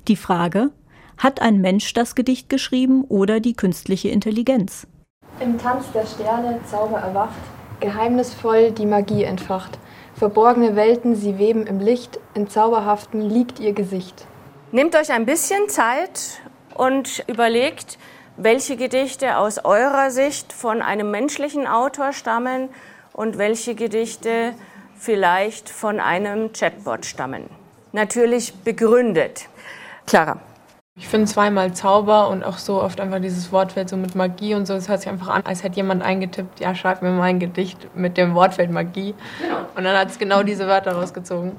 Die 0.08 0.16
Frage, 0.16 0.72
hat 1.20 1.40
ein 1.40 1.62
Mensch 1.62 1.94
das 1.94 2.16
Gedicht 2.16 2.50
geschrieben 2.50 3.04
oder 3.04 3.40
die 3.40 3.54
künstliche 3.54 4.10
Intelligenz? 4.10 4.88
Im 5.40 5.60
Tanz 5.60 5.86
der 5.94 6.08
Sterne 6.08 6.60
Zauber 6.66 6.98
erwacht, 6.98 7.38
geheimnisvoll 7.80 8.72
die 8.72 8.88
Magie 8.88 9.24
entfacht. 9.24 9.78
Verborgene 10.16 10.76
Welten, 10.76 11.16
sie 11.16 11.38
weben 11.38 11.68
im 11.68 11.80
Licht, 11.80 12.20
in 12.34 12.50
Zauberhaften 12.50 13.22
liegt 13.22 13.60
ihr 13.60 13.74
Gesicht. 13.74 14.26
Nehmt 14.72 14.96
euch 14.96 15.12
ein 15.12 15.28
bisschen 15.28 15.70
Zeit 15.70 16.42
und 16.74 17.24
überlegt, 17.28 18.00
welche 18.38 18.78
Gedichte 18.78 19.38
aus 19.38 19.64
eurer 19.64 20.12
Sicht 20.12 20.54
von 20.54 20.82
einem 20.82 21.12
menschlichen 21.12 21.68
Autor 21.68 22.14
stammen 22.14 22.70
und 23.14 23.38
welche 23.38 23.76
Gedichte 23.76 24.54
vielleicht 24.98 25.70
von 25.70 26.00
einem 26.00 26.54
Chatbot 26.54 27.06
stammen. 27.06 27.50
Natürlich 27.92 28.54
begründet. 28.54 29.48
Clara. 30.06 30.40
Ich 30.96 31.08
finde 31.08 31.26
zweimal 31.26 31.74
Zauber 31.74 32.30
und 32.30 32.44
auch 32.44 32.58
so 32.58 32.82
oft 32.82 33.00
einfach 33.00 33.20
dieses 33.20 33.52
Wortfeld 33.52 33.90
so 33.90 33.98
mit 33.98 34.14
Magie 34.14 34.54
und 34.56 34.66
so. 34.66 34.74
Es 34.74 34.90
hört 34.90 35.00
sich 35.02 35.10
einfach 35.10 35.30
an, 35.30 35.42
als 35.46 35.64
hätte 35.64 35.78
jemand 35.78 36.04
eingetippt, 36.04 36.60
ja, 36.60 36.76
schreib 36.76 37.02
mir 37.02 37.12
mal 37.12 37.24
ein 37.24 37.40
Gedicht 37.40 37.96
mit 37.96 38.18
dem 38.18 38.36
Wortfeld 38.36 38.72
Magie. 38.72 39.16
Genau. 39.42 39.60
Und 39.76 39.84
dann 39.84 39.98
hat 39.98 40.10
es 40.10 40.20
genau 40.20 40.44
diese 40.44 40.68
Wörter 40.68 40.92
rausgezogen. 40.94 41.54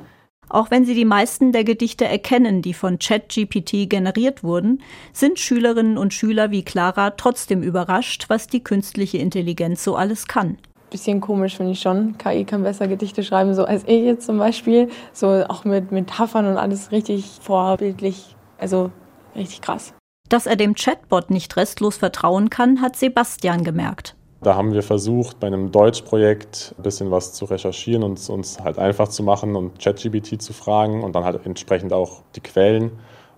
Auch 0.52 0.71
wenn 0.71 0.85
sie 0.85 0.94
die 0.94 1.06
meisten 1.06 1.52
der 1.52 1.64
Gedichte 1.64 2.04
erkennen, 2.04 2.61
die 2.61 2.75
von 2.75 2.99
ChatGPT 2.99 3.88
generiert 3.88 4.44
wurden, 4.44 4.82
sind 5.14 5.38
Schülerinnen 5.38 5.97
und 5.97 6.12
Schüler 6.12 6.50
wie 6.50 6.62
Clara 6.62 7.12
trotzdem 7.12 7.62
überrascht, 7.62 8.26
was 8.28 8.49
die 8.49 8.62
künstliche 8.62 9.16
Intelligenz 9.16 9.82
so 9.82 9.97
alles 9.97 10.26
kann. 10.26 10.59
Bisschen 10.90 11.23
komisch 11.23 11.56
finde 11.56 11.73
ich 11.73 11.80
schon. 11.80 12.18
KI 12.18 12.44
kann 12.44 12.64
besser 12.64 12.87
Gedichte 12.87 13.25
schreiben, 13.25 13.54
so 13.54 13.64
als 13.64 13.85
ich 13.85 14.04
jetzt 14.04 14.26
zum 14.26 14.37
Beispiel. 14.37 14.90
So 15.14 15.28
auch 15.49 15.64
mit 15.64 15.90
Metaphern 15.90 16.44
und 16.44 16.59
alles 16.59 16.92
richtig 16.92 17.38
vorbildlich. 17.40 18.37
Also 18.59 18.90
richtig 19.35 19.62
krass. 19.62 19.94
Dass 20.28 20.44
er 20.44 20.56
dem 20.56 20.75
Chatbot 20.75 21.30
nicht 21.30 21.56
restlos 21.56 21.97
vertrauen 21.97 22.50
kann, 22.50 22.82
hat 22.82 22.97
Sebastian 22.97 23.64
gemerkt. 23.64 24.16
Da 24.42 24.56
haben 24.56 24.72
wir 24.72 24.82
versucht, 24.82 25.38
bei 25.38 25.46
einem 25.46 25.70
Deutschprojekt 25.70 26.75
ein 26.76 26.82
bisschen 26.82 27.12
was 27.12 27.32
zu 27.32 27.44
recherchieren 27.44 28.02
und 28.02 28.28
uns 28.28 28.58
halt 28.58 28.76
einfach 28.76 29.06
zu 29.06 29.22
machen 29.22 29.54
und 29.54 29.78
ChatGPT 29.78 30.42
zu 30.42 30.52
fragen 30.52 31.04
und 31.04 31.14
dann 31.14 31.25
halt 31.25 31.46
entsprechend 31.46 31.92
auch 31.92 32.22
die 32.34 32.40
Quellen. 32.40 32.90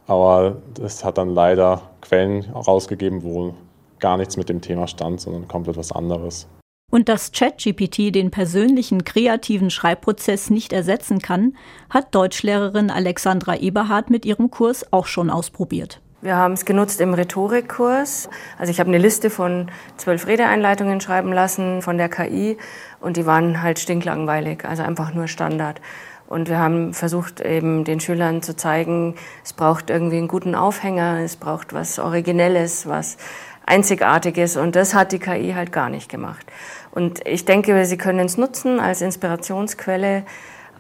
Aber 0.07 0.57
es 0.83 1.05
hat 1.05 1.19
dann 1.19 1.29
leider 1.29 1.83
Quellen 2.01 2.45
rausgegeben, 2.51 3.23
wo 3.23 3.55
gar 3.99 4.17
nichts 4.17 4.39
mit 4.39 4.49
dem 4.49 4.63
Thema 4.63 4.87
stand, 4.87 5.21
sondern 5.21 5.47
komplett 5.47 5.77
was 5.77 5.93
anderes. 5.93 6.47
Und 6.91 7.11
dass 7.11 7.33
ChatGPT 7.33 8.15
den 8.15 8.31
persönlichen 8.31 9.05
kreativen 9.05 9.69
Schreibprozess 9.69 10.49
nicht 10.49 10.73
ersetzen 10.73 11.19
kann, 11.19 11.57
hat 11.91 12.15
Deutschlehrerin 12.15 12.91
Alexandra 12.91 13.57
Eberhardt 13.57 14.09
mit 14.09 14.25
ihrem 14.25 14.51
Kurs 14.51 14.91
auch 14.91 15.07
schon 15.07 15.29
ausprobiert. 15.29 16.01
Wir 16.25 16.37
haben 16.37 16.55
es 16.55 16.65
genutzt 16.65 17.03
im 17.03 17.13
Rhetorikkurs. 17.13 18.31
Also 18.59 18.71
ich 18.71 18.81
habe 18.81 18.89
eine 18.89 18.97
Liste 18.97 19.29
von 19.29 19.71
zwölf 19.99 20.27
Redeeinleitungen 20.27 21.03
schreiben 21.03 21.35
lassen 21.35 21.83
von 21.83 21.99
der 21.99 22.09
KI 22.09 22.57
und 22.99 23.19
die 23.19 23.27
waren 23.27 23.61
halt 23.61 23.79
stinklangweilig, 23.79 24.65
also 24.65 24.85
einfach 24.85 25.13
nur 25.13 25.29
Standard. 25.29 25.83
Und 26.27 26.49
wir 26.49 26.59
haben 26.59 26.95
versucht, 26.95 27.43
eben 27.43 27.85
den 27.85 28.01
Schülern 28.01 28.41
zu 28.41 28.57
zeigen, 28.57 29.17
es 29.45 29.53
braucht 29.53 29.91
irgendwie 29.91 30.17
einen 30.17 30.29
guten 30.29 30.55
Aufhänger, 30.55 31.19
es 31.19 31.37
braucht 31.37 31.75
was 31.75 31.99
Originelles, 31.99 32.89
was 32.89 33.19
Einzigartiges 33.67 34.57
und 34.57 34.77
das 34.77 34.95
hat 34.95 35.13
die 35.13 35.19
KI 35.19 35.53
halt 35.55 35.73
gar 35.73 35.91
nicht 35.91 36.11
gemacht. 36.11 36.47
Und 36.91 37.27
ich 37.27 37.45
denke, 37.45 37.85
sie 37.85 37.99
können 37.99 38.25
es 38.25 38.39
nutzen 38.39 38.81
als 38.81 39.03
Inspirationsquelle, 39.03 40.23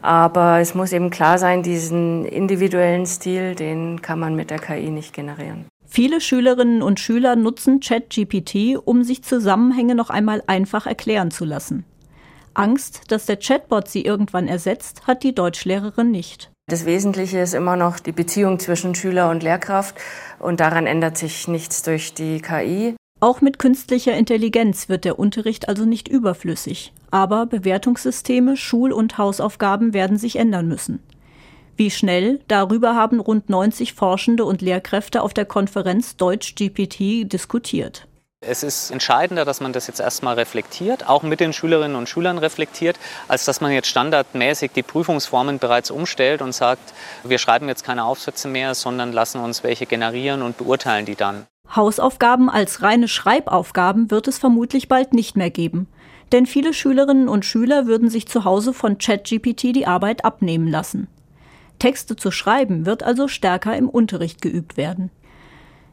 aber 0.04 0.60
es 0.60 0.74
muss 0.74 0.92
eben 0.92 1.08
klar 1.08 1.38
sein, 1.38 1.62
diesen 1.62 2.26
individuellen 2.26 3.06
Stil, 3.06 3.54
den 3.54 4.02
kann 4.02 4.18
man 4.18 4.36
mit 4.36 4.50
der 4.50 4.58
KI 4.58 4.90
nicht 4.90 5.14
generieren. 5.14 5.64
Viele 5.86 6.20
Schülerinnen 6.20 6.82
und 6.82 7.00
Schüler 7.00 7.36
nutzen 7.36 7.80
ChatGPT, 7.80 8.76
um 8.84 9.02
sich 9.02 9.22
Zusammenhänge 9.22 9.94
noch 9.94 10.10
einmal 10.10 10.42
einfach 10.46 10.86
erklären 10.86 11.30
zu 11.30 11.46
lassen. 11.46 11.86
Angst, 12.52 13.02
dass 13.08 13.24
der 13.24 13.38
Chatbot 13.38 13.88
sie 13.88 14.04
irgendwann 14.04 14.46
ersetzt, 14.46 15.06
hat 15.06 15.22
die 15.22 15.34
Deutschlehrerin 15.34 16.10
nicht. 16.10 16.50
Das 16.68 16.84
Wesentliche 16.84 17.38
ist 17.38 17.54
immer 17.54 17.76
noch 17.76 17.98
die 17.98 18.12
Beziehung 18.12 18.58
zwischen 18.58 18.94
Schüler 18.94 19.30
und 19.30 19.42
Lehrkraft 19.42 19.96
und 20.38 20.60
daran 20.60 20.86
ändert 20.86 21.16
sich 21.16 21.48
nichts 21.48 21.82
durch 21.82 22.12
die 22.12 22.42
KI. 22.42 22.94
Auch 23.24 23.40
mit 23.40 23.58
künstlicher 23.58 24.12
Intelligenz 24.12 24.90
wird 24.90 25.06
der 25.06 25.18
Unterricht 25.18 25.70
also 25.70 25.86
nicht 25.86 26.08
überflüssig, 26.08 26.92
aber 27.10 27.46
Bewertungssysteme, 27.46 28.54
Schul- 28.58 28.92
und 28.92 29.16
Hausaufgaben 29.16 29.94
werden 29.94 30.18
sich 30.18 30.36
ändern 30.36 30.68
müssen. 30.68 31.02
Wie 31.74 31.90
schnell, 31.90 32.40
darüber 32.48 32.96
haben 32.96 33.20
rund 33.20 33.48
90 33.48 33.94
Forschende 33.94 34.44
und 34.44 34.60
Lehrkräfte 34.60 35.22
auf 35.22 35.32
der 35.32 35.46
Konferenz 35.46 36.16
Deutsch 36.16 36.54
GPT 36.54 37.32
diskutiert. 37.32 38.06
Es 38.42 38.62
ist 38.62 38.90
entscheidender, 38.90 39.46
dass 39.46 39.62
man 39.62 39.72
das 39.72 39.86
jetzt 39.86 40.00
erstmal 40.00 40.34
reflektiert, 40.34 41.08
auch 41.08 41.22
mit 41.22 41.40
den 41.40 41.54
Schülerinnen 41.54 41.96
und 41.96 42.10
Schülern 42.10 42.36
reflektiert, 42.36 42.98
als 43.26 43.46
dass 43.46 43.62
man 43.62 43.72
jetzt 43.72 43.88
standardmäßig 43.88 44.72
die 44.72 44.82
Prüfungsformen 44.82 45.58
bereits 45.58 45.90
umstellt 45.90 46.42
und 46.42 46.52
sagt, 46.52 46.92
wir 47.22 47.38
schreiben 47.38 47.68
jetzt 47.68 47.84
keine 47.84 48.04
Aufsätze 48.04 48.48
mehr, 48.48 48.74
sondern 48.74 49.12
lassen 49.12 49.40
uns 49.40 49.62
welche 49.62 49.86
generieren 49.86 50.42
und 50.42 50.58
beurteilen 50.58 51.06
die 51.06 51.16
dann. 51.16 51.46
Hausaufgaben 51.74 52.48
als 52.48 52.82
reine 52.82 53.08
Schreibaufgaben 53.08 54.10
wird 54.10 54.28
es 54.28 54.38
vermutlich 54.38 54.88
bald 54.88 55.12
nicht 55.12 55.36
mehr 55.36 55.50
geben. 55.50 55.88
Denn 56.32 56.46
viele 56.46 56.72
Schülerinnen 56.72 57.28
und 57.28 57.44
Schüler 57.44 57.86
würden 57.86 58.08
sich 58.08 58.26
zu 58.26 58.44
Hause 58.44 58.72
von 58.72 58.98
ChatGPT 58.98 59.74
die 59.74 59.86
Arbeit 59.86 60.24
abnehmen 60.24 60.68
lassen. 60.68 61.08
Texte 61.78 62.16
zu 62.16 62.30
schreiben 62.30 62.86
wird 62.86 63.02
also 63.02 63.28
stärker 63.28 63.76
im 63.76 63.88
Unterricht 63.88 64.40
geübt 64.40 64.76
werden. 64.76 65.10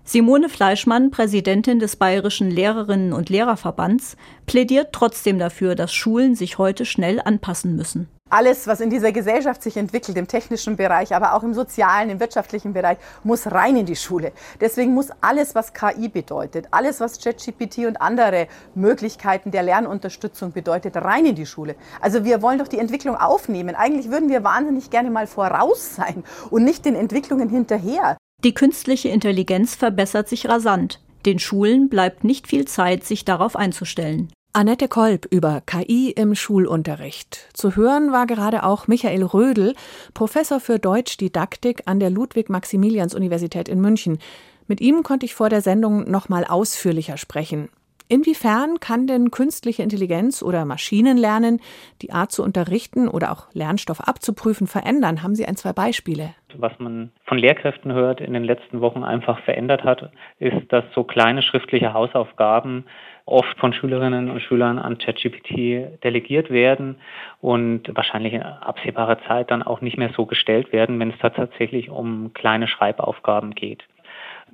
Simone 0.04 0.50
Fleischmann, 0.50 1.12
Präsidentin 1.12 1.80
des 1.80 1.96
Bayerischen 1.96 2.50
Lehrerinnen 2.50 3.14
und 3.14 3.30
Lehrerverbands, 3.30 4.18
plädiert 4.46 4.90
trotzdem 4.94 5.38
dafür, 5.38 5.76
dass 5.76 5.94
Schulen 5.94 6.36
sich 6.36 6.58
heute 6.58 6.86
schnell 6.86 7.22
anpassen 7.24 7.76
müssen. 7.76 8.08
Alles, 8.32 8.66
was 8.66 8.80
in 8.80 8.90
dieser 8.90 9.12
Gesellschaft 9.12 9.62
sich 9.62 9.76
entwickelt, 9.76 10.18
im 10.18 10.26
technischen 10.26 10.78
Bereich, 10.78 11.14
aber 11.14 11.34
auch 11.34 11.44
im 11.44 11.54
sozialen, 11.54 12.10
im 12.10 12.22
wirtschaftlichen 12.22 12.72
Bereich, 12.72 12.98
muss 13.26 13.52
rein 13.52 13.76
in 13.76 13.86
die 13.86 13.98
Schule. 13.98 14.32
Deswegen 14.62 14.94
muss 14.94 15.10
alles, 15.20 15.54
was 15.54 15.74
KI 15.74 16.08
bedeutet, 16.08 16.70
alles, 16.72 17.02
was 17.02 17.20
ChatGPT 17.20 17.80
und 17.80 18.02
andere 18.02 18.48
Möglichkeiten 18.74 19.52
der 19.52 19.64
Lernunterstützung 19.64 20.54
bedeutet, 20.54 20.96
rein 20.96 21.26
in 21.26 21.36
die 21.36 21.46
Schule. 21.46 21.76
Also 22.00 22.24
wir 22.24 22.42
wollen 22.42 22.60
doch 22.60 22.70
die 22.70 22.80
Entwicklung 22.80 23.18
aufnehmen. 23.18 23.76
Eigentlich 23.76 24.10
würden 24.10 24.30
wir 24.30 24.46
wahnsinnig 24.46 24.90
gerne 24.90 25.12
mal 25.12 25.28
voraus 25.28 25.96
sein 25.96 26.24
und 26.50 26.64
nicht 26.64 26.86
den 26.86 26.96
Entwicklungen 26.96 27.50
hinterher. 27.50 28.16
Die 28.46 28.54
künstliche 28.54 29.10
Intelligenz 29.10 29.76
verbessert 29.76 30.30
sich 30.30 30.48
rasant. 30.48 31.02
Den 31.26 31.38
Schulen 31.38 31.90
bleibt 31.90 32.24
nicht 32.24 32.48
viel 32.48 32.64
Zeit, 32.64 33.04
sich 33.04 33.26
darauf 33.26 33.58
einzustellen. 33.58 34.32
Annette 34.54 34.90
Kolb 34.90 35.28
über 35.30 35.62
KI 35.66 36.12
im 36.12 36.36
Schulunterricht. 36.36 37.48
Zu 37.54 37.78
hören 37.78 38.12
war 38.12 38.28
gerade 38.28 38.64
auch 38.64 38.86
Michael 38.86 39.24
Rödel, 39.24 39.76
Professor 40.14 40.60
für 40.60 40.78
Deutschdidaktik 40.78 41.84
an 41.86 42.02
der 42.02 42.10
Ludwig-Maximilians-Universität 42.10 43.70
in 43.70 43.80
München. 43.80 44.20
Mit 44.68 44.82
ihm 44.82 45.04
konnte 45.04 45.26
ich 45.26 45.36
vor 45.36 45.48
der 45.48 45.62
Sendung 45.62 46.12
noch 46.12 46.28
mal 46.28 46.44
ausführlicher 46.44 47.16
sprechen. 47.16 47.70
Inwiefern 48.12 48.82
kann 48.82 49.08
denn 49.08 49.32
künstliche 49.32 49.84
Intelligenz 49.84 50.44
oder 50.44 50.66
Maschinenlernen 50.66 51.62
die 52.02 52.12
Art 52.12 52.34
zu 52.34 52.44
unterrichten 52.44 53.08
oder 53.08 53.32
auch 53.32 53.48
Lernstoff 53.54 54.02
abzuprüfen 54.02 54.68
verändern? 54.68 55.24
Haben 55.24 55.34
Sie 55.34 55.46
ein, 55.46 55.56
zwei 55.56 55.72
Beispiele? 55.72 56.36
Was 56.56 56.78
man 56.78 57.14
von 57.24 57.38
Lehrkräften 57.38 57.94
hört, 57.94 58.20
in 58.20 58.34
den 58.34 58.44
letzten 58.44 58.82
Wochen 58.82 59.06
einfach 59.06 59.40
verändert 59.46 59.86
hat, 59.86 60.12
ist, 60.40 60.74
dass 60.74 60.84
so 60.94 61.06
kleine 61.06 61.42
schriftliche 61.42 61.94
Hausaufgaben 61.94 62.84
oft 63.24 63.58
von 63.60 63.72
Schülerinnen 63.72 64.30
und 64.30 64.42
Schülern 64.42 64.78
an 64.78 64.98
ChatGPT 64.98 66.04
delegiert 66.04 66.50
werden 66.50 66.98
und 67.40 67.96
wahrscheinlich 67.96 68.34
in 68.34 68.42
absehbarer 68.42 69.20
Zeit 69.26 69.52
dann 69.52 69.64
auch 69.64 69.80
nicht 69.80 69.98
mehr 69.98 70.12
so 70.18 70.26
gestellt 70.26 70.74
werden, 70.74 71.00
wenn 71.00 71.12
es 71.12 71.20
da 71.22 71.30
tatsächlich 71.30 71.90
um 71.90 72.34
kleine 72.34 72.68
Schreibaufgaben 72.68 73.56
geht. 73.56 73.86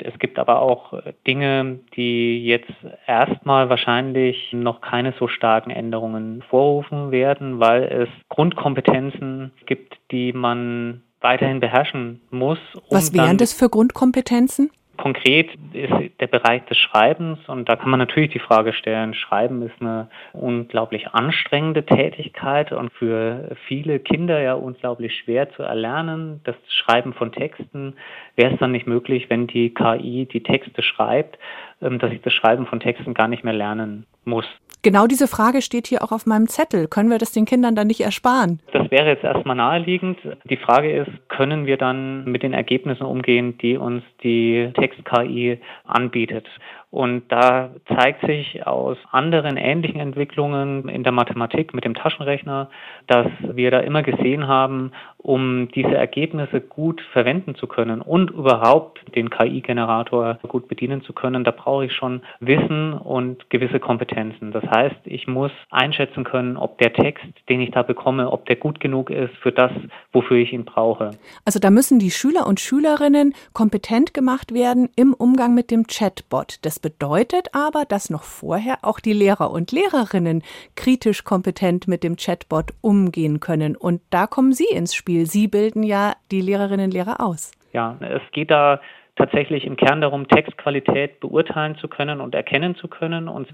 Es 0.04 0.18
gibt 0.20 0.40
aber 0.40 0.62
auch 0.62 0.94
Dinge, 1.26 1.80
die 1.96 2.46
jetzt 2.46 2.72
erstmal 3.06 3.70
wahrscheinlich 3.70 4.54
noch 4.54 4.82
keine 4.82 5.14
so 5.20 5.28
starken 5.28 5.72
Änderungen 5.72 6.44
vorrufen 6.50 7.12
werden, 7.12 7.60
weil 7.60 7.84
es 7.84 8.10
Grundkompetenzen 8.30 9.52
gibt, 9.66 9.98
die 10.12 10.34
man 10.34 11.02
weiterhin 11.22 11.60
beherrschen 11.60 12.22
muss. 12.30 12.60
Um 12.76 12.98
Was 12.98 13.14
wären 13.14 13.38
das 13.38 13.54
für 13.54 13.70
Grundkompetenzen? 13.70 14.70
Konkret 14.98 15.50
ist 15.74 15.94
der 16.20 16.28
Bereich 16.28 16.66
des 16.66 16.78
Schreibens 16.78 17.40
und 17.48 17.70
da 17.70 17.76
kann 17.76 17.90
man 17.90 18.00
natürlich 18.00 18.32
die 18.32 18.40
Frage 18.40 18.74
stellen, 18.74 19.14
Schreiben 19.14 19.62
ist 19.62 19.80
eine 19.80 20.10
unglaublich 20.34 21.08
anstrengende 21.10 21.86
Tätigkeit 21.86 22.72
und 22.72 22.92
für 22.94 23.56
viele 23.68 24.00
Kinder 24.00 24.42
ja 24.42 24.54
unglaublich 24.54 25.16
schwer 25.16 25.50
zu 25.52 25.64
erlernen. 25.64 26.42
Das 26.44 26.56
Schreiben 26.68 27.14
von 27.14 27.32
Texten 27.32 27.96
wäre 28.36 28.54
es 28.54 28.60
dann 28.60 28.72
nicht 28.72 28.88
möglich, 28.88 29.30
wenn 29.30 29.48
die 29.48 29.74
KI 29.74 30.28
die 30.32 30.44
Texte 30.44 30.82
schreibt, 30.82 31.38
ähm, 31.82 32.00
dass 32.00 32.12
ich 32.12 32.22
das 32.22 32.34
Schreiben 32.34 32.66
von 32.66 32.80
Texten 32.80 33.14
gar 33.14 33.28
nicht 33.28 33.44
mehr 33.44 33.54
lernen 33.54 34.06
muss. 34.26 34.46
Genau 34.84 35.08
diese 35.08 35.28
Frage 35.28 35.62
steht 35.62 35.88
hier 35.88 36.04
auch 36.04 36.12
auf 36.12 36.26
meinem 36.26 36.48
Zettel. 36.48 36.88
Können 36.88 37.10
wir 37.10 37.18
das 37.18 37.32
den 37.32 37.46
Kindern 37.46 37.76
dann 37.76 37.88
nicht 37.88 38.02
ersparen? 38.02 38.60
Das 38.72 38.90
wäre 38.92 39.08
jetzt 39.08 39.24
erstmal 39.24 39.56
naheliegend. 39.56 40.18
Die 40.50 40.58
Frage 40.58 40.92
ist, 40.92 41.10
können 41.30 41.66
wir 41.66 41.78
dann 41.78 42.26
mit 42.26 42.44
den 42.44 42.54
Ergebnissen 42.54 43.04
umgehen, 43.04 43.58
die 43.58 43.78
uns 43.78 44.04
die 44.24 44.72
Text-KI 44.76 45.60
anbietet? 45.86 46.46
Und 46.90 47.24
da 47.30 47.72
zeigt 47.88 48.26
sich 48.26 48.66
aus 48.66 48.98
anderen 49.12 49.58
ähnlichen 49.58 50.00
Entwicklungen 50.00 50.88
in 50.88 51.04
der 51.04 51.12
Mathematik 51.12 51.74
mit 51.74 51.84
dem 51.84 51.96
Taschenrechner, 51.96 52.70
dass 53.08 53.28
wir 53.42 53.72
da 53.72 53.80
immer 53.80 54.04
gesehen 54.04 54.48
haben, 54.48 54.94
um 55.18 55.68
diese 55.76 55.94
Ergebnisse 55.94 56.62
gut 56.62 57.02
verwenden 57.12 57.56
zu 57.56 57.68
können 57.68 58.02
und 58.02 58.32
überhaupt 58.32 59.02
den 59.16 59.30
KI-Generator 59.30 60.40
gut 60.48 60.70
bedienen 60.70 61.02
zu 61.04 61.12
können, 61.12 61.44
da 61.44 61.52
brauche 61.52 61.86
ich 61.86 61.94
schon 61.94 62.22
Wissen 62.40 62.94
und 62.94 63.50
gewisse 63.50 63.82
Kompetenzen. 63.82 64.54
Das 64.54 64.64
heißt, 64.64 64.96
ich 65.04 65.28
muss 65.28 65.52
einschätzen 65.70 66.24
können, 66.24 66.56
ob 66.56 66.78
der 66.78 66.94
Text, 66.94 67.26
den 67.50 67.60
ich 67.60 67.72
da 67.72 67.84
bekomme, 67.84 68.32
ob 68.32 68.46
der 68.46 68.56
gut 68.56 68.80
genug 68.80 69.10
ist 69.10 69.36
für 69.42 69.52
das, 69.52 69.72
wofür 70.14 70.38
ich 70.38 70.54
ihn 70.54 70.64
brauche. 70.64 71.12
Also 71.44 71.60
da 71.60 71.70
müssen 71.70 72.00
die 72.00 72.12
Schüler 72.12 72.48
und 72.48 72.62
Schülerinnen 72.62 73.34
kompetent 73.54 74.14
gemacht 74.14 74.54
werden 74.54 74.90
im 74.96 75.14
Umgang 75.14 75.54
mit 75.54 75.70
dem 75.72 75.88
Chatbot. 75.88 76.60
Das 76.62 76.77
bedeutet 76.80 77.50
aber, 77.54 77.86
dass 77.86 78.10
noch 78.10 78.24
vorher 78.24 78.80
auch 78.82 79.00
die 79.00 79.14
Lehrer 79.14 79.52
und 79.52 79.72
Lehrerinnen 79.72 80.44
kritisch 80.76 81.24
kompetent 81.24 81.88
mit 81.88 82.04
dem 82.04 82.16
Chatbot 82.16 82.74
umgehen 82.82 83.40
können. 83.40 83.76
Und 83.76 84.02
da 84.10 84.28
kommen 84.28 84.54
Sie 84.54 84.68
ins 84.68 84.96
Spiel. 84.96 85.26
Sie 85.26 85.48
bilden 85.48 85.84
ja 85.84 86.16
die 86.32 86.42
Lehrerinnen 86.42 86.86
und 86.86 86.94
Lehrer 86.94 87.22
aus. 87.22 87.52
Ja, 87.74 87.98
es 88.02 88.22
geht 88.32 88.52
da 88.52 88.80
tatsächlich 89.18 89.66
im 89.66 89.76
Kern 89.76 90.02
darum, 90.02 90.28
Textqualität 90.28 91.20
beurteilen 91.20 91.76
zu 91.78 91.88
können 91.88 92.22
und 92.22 92.36
erkennen 92.36 92.76
zu 92.76 92.88
können. 92.88 93.28
Und 93.28 93.48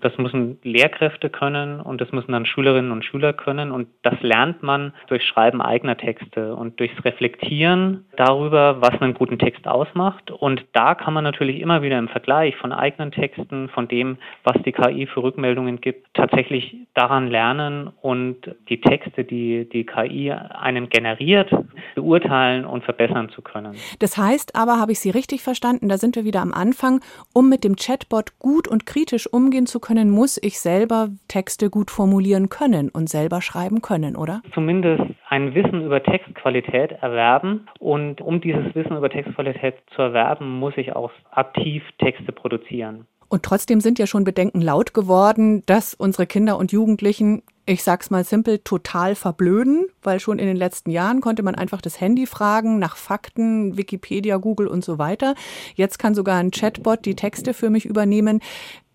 das 0.00 0.16
müssen 0.16 0.58
Lehrkräfte 0.62 1.28
können 1.28 1.80
und 1.80 2.00
das 2.00 2.12
müssen 2.12 2.32
dann 2.32 2.46
Schülerinnen 2.46 2.92
und 2.92 3.04
Schüler 3.04 3.32
können. 3.32 3.70
Und 3.70 3.88
das 4.02 4.14
lernt 4.22 4.62
man 4.62 4.94
durch 5.08 5.24
Schreiben 5.24 5.60
eigener 5.60 5.96
Texte 5.96 6.54
und 6.54 6.78
durchs 6.80 7.04
Reflektieren 7.04 8.06
darüber, 8.16 8.80
was 8.80 9.00
einen 9.00 9.14
guten 9.14 9.38
Text 9.38 9.66
ausmacht. 9.66 10.30
Und 10.30 10.64
da 10.72 10.94
kann 10.94 11.14
man 11.14 11.24
natürlich 11.24 11.60
immer 11.60 11.82
wieder 11.82 11.98
im 11.98 12.08
Vergleich 12.08 12.56
von 12.56 12.72
eigenen 12.72 13.12
Texten, 13.12 13.68
von 13.68 13.88
dem, 13.88 14.18
was 14.44 14.56
die 14.62 14.72
KI 14.72 15.06
für 15.06 15.22
Rückmeldungen 15.22 15.80
gibt, 15.80 16.06
tatsächlich 16.14 16.76
daran 16.94 17.28
lernen 17.28 17.90
und 18.00 18.36
die 18.68 18.80
Texte, 18.80 19.24
die 19.24 19.68
die 19.68 19.84
KI 19.84 20.32
einem 20.32 20.88
generiert, 20.88 21.50
beurteilen 21.94 22.64
und 22.64 22.84
verbessern 22.84 23.30
zu 23.30 23.42
können. 23.42 23.74
Das 23.98 24.16
heißt 24.16 24.54
aber, 24.54 24.78
habe 24.78 24.91
ich 24.92 25.00
Sie 25.00 25.10
richtig 25.10 25.42
verstanden, 25.42 25.88
da 25.88 25.98
sind 25.98 26.16
wir 26.16 26.24
wieder 26.24 26.40
am 26.40 26.52
Anfang, 26.54 27.00
um 27.34 27.48
mit 27.48 27.64
dem 27.64 27.76
Chatbot 27.76 28.38
gut 28.38 28.68
und 28.68 28.86
kritisch 28.86 29.26
umgehen 29.26 29.66
zu 29.66 29.80
können, 29.80 30.10
muss 30.10 30.38
ich 30.40 30.60
selber 30.60 31.08
Texte 31.28 31.70
gut 31.70 31.90
formulieren 31.90 32.48
können 32.48 32.88
und 32.88 33.08
selber 33.08 33.42
schreiben 33.42 33.82
können, 33.82 34.16
oder? 34.16 34.42
Zumindest 34.54 35.02
ein 35.28 35.54
Wissen 35.54 35.84
über 35.84 36.02
Textqualität 36.02 36.92
erwerben 36.92 37.66
und 37.78 38.20
um 38.20 38.40
dieses 38.40 38.74
Wissen 38.74 38.96
über 38.96 39.10
Textqualität 39.10 39.74
zu 39.94 40.02
erwerben, 40.02 40.58
muss 40.58 40.74
ich 40.76 40.94
auch 40.94 41.10
aktiv 41.30 41.82
Texte 41.98 42.32
produzieren. 42.32 43.06
Und 43.32 43.44
trotzdem 43.44 43.80
sind 43.80 43.98
ja 43.98 44.06
schon 44.06 44.24
Bedenken 44.24 44.60
laut 44.60 44.92
geworden, 44.92 45.62
dass 45.64 45.94
unsere 45.94 46.26
Kinder 46.26 46.58
und 46.58 46.70
Jugendlichen 46.70 47.42
ich 47.64 47.84
sag's 47.84 48.10
mal 48.10 48.24
simpel, 48.24 48.58
total 48.58 49.14
verblöden, 49.14 49.86
weil 50.02 50.18
schon 50.18 50.38
in 50.38 50.46
den 50.46 50.56
letzten 50.56 50.90
Jahren 50.90 51.20
konnte 51.20 51.42
man 51.42 51.54
einfach 51.54 51.80
das 51.80 52.00
Handy 52.00 52.26
fragen 52.26 52.78
nach 52.78 52.96
Fakten, 52.96 53.76
Wikipedia, 53.76 54.36
Google 54.38 54.66
und 54.66 54.84
so 54.84 54.98
weiter. 54.98 55.34
Jetzt 55.74 55.98
kann 55.98 56.14
sogar 56.14 56.38
ein 56.38 56.50
Chatbot 56.50 57.04
die 57.04 57.14
Texte 57.14 57.54
für 57.54 57.70
mich 57.70 57.84
übernehmen. 57.84 58.40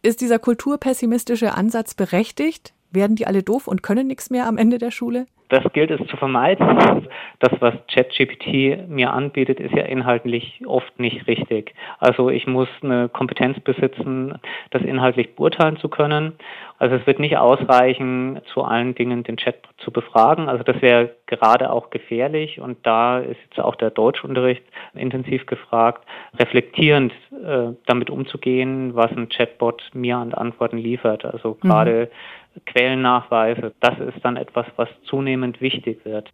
Ist 0.01 0.21
dieser 0.21 0.39
kulturpessimistische 0.39 1.53
Ansatz 1.53 1.93
berechtigt? 1.93 2.73
Werden 2.91 3.15
die 3.15 3.27
alle 3.27 3.43
doof 3.43 3.67
und 3.67 3.83
können 3.83 4.07
nichts 4.07 4.29
mehr 4.29 4.47
am 4.47 4.57
Ende 4.57 4.77
der 4.77 4.91
Schule? 4.91 5.27
Das 5.49 5.63
gilt 5.73 5.91
es 5.91 6.05
zu 6.07 6.17
vermeiden. 6.17 7.07
Das, 7.39 7.51
was 7.59 7.73
ChatGPT 7.93 8.89
mir 8.89 9.13
anbietet, 9.13 9.59
ist 9.59 9.73
ja 9.73 9.83
inhaltlich 9.83 10.61
oft 10.65 10.99
nicht 10.99 11.27
richtig. 11.27 11.73
Also 11.99 12.29
ich 12.29 12.47
muss 12.47 12.67
eine 12.81 13.09
Kompetenz 13.09 13.59
besitzen, 13.59 14.39
das 14.71 14.81
inhaltlich 14.81 15.35
beurteilen 15.35 15.77
zu 15.77 15.87
können. 15.87 16.33
Also 16.79 16.95
es 16.95 17.07
wird 17.07 17.19
nicht 17.19 17.37
ausreichen, 17.37 18.39
zu 18.53 18.63
allen 18.63 18.93
Dingen 18.93 19.23
den 19.23 19.37
Chat 19.37 19.55
zu 19.77 19.91
befragen. 19.91 20.47
Also 20.49 20.63
das 20.63 20.81
wäre 20.81 21.11
gerade 21.25 21.71
auch 21.71 21.89
gefährlich 21.89 22.59
und 22.59 22.85
da 22.85 23.19
ist 23.19 23.39
jetzt 23.49 23.59
auch 23.59 23.75
der 23.75 23.89
Deutschunterricht 23.89 24.63
intensiv 24.93 25.45
gefragt, 25.45 26.05
reflektierend 26.37 27.13
äh, 27.31 27.73
damit 27.85 28.09
umzugehen, 28.09 28.95
was 28.95 29.11
ein 29.11 29.29
Chatbot 29.29 29.81
mir 29.93 30.17
an 30.17 30.33
Antworten 30.33 30.77
liefert. 30.77 31.25
Also 31.25 31.57
mhm. 31.61 31.67
gerade 31.67 32.09
mhm. 32.11 32.46
Quellennachweise, 32.65 33.73
das 33.79 33.99
ist 33.99 34.23
dann 34.23 34.37
etwas, 34.37 34.65
was 34.75 34.89
zunehmend 35.03 35.61
wichtig 35.61 36.03
wird. 36.05 36.29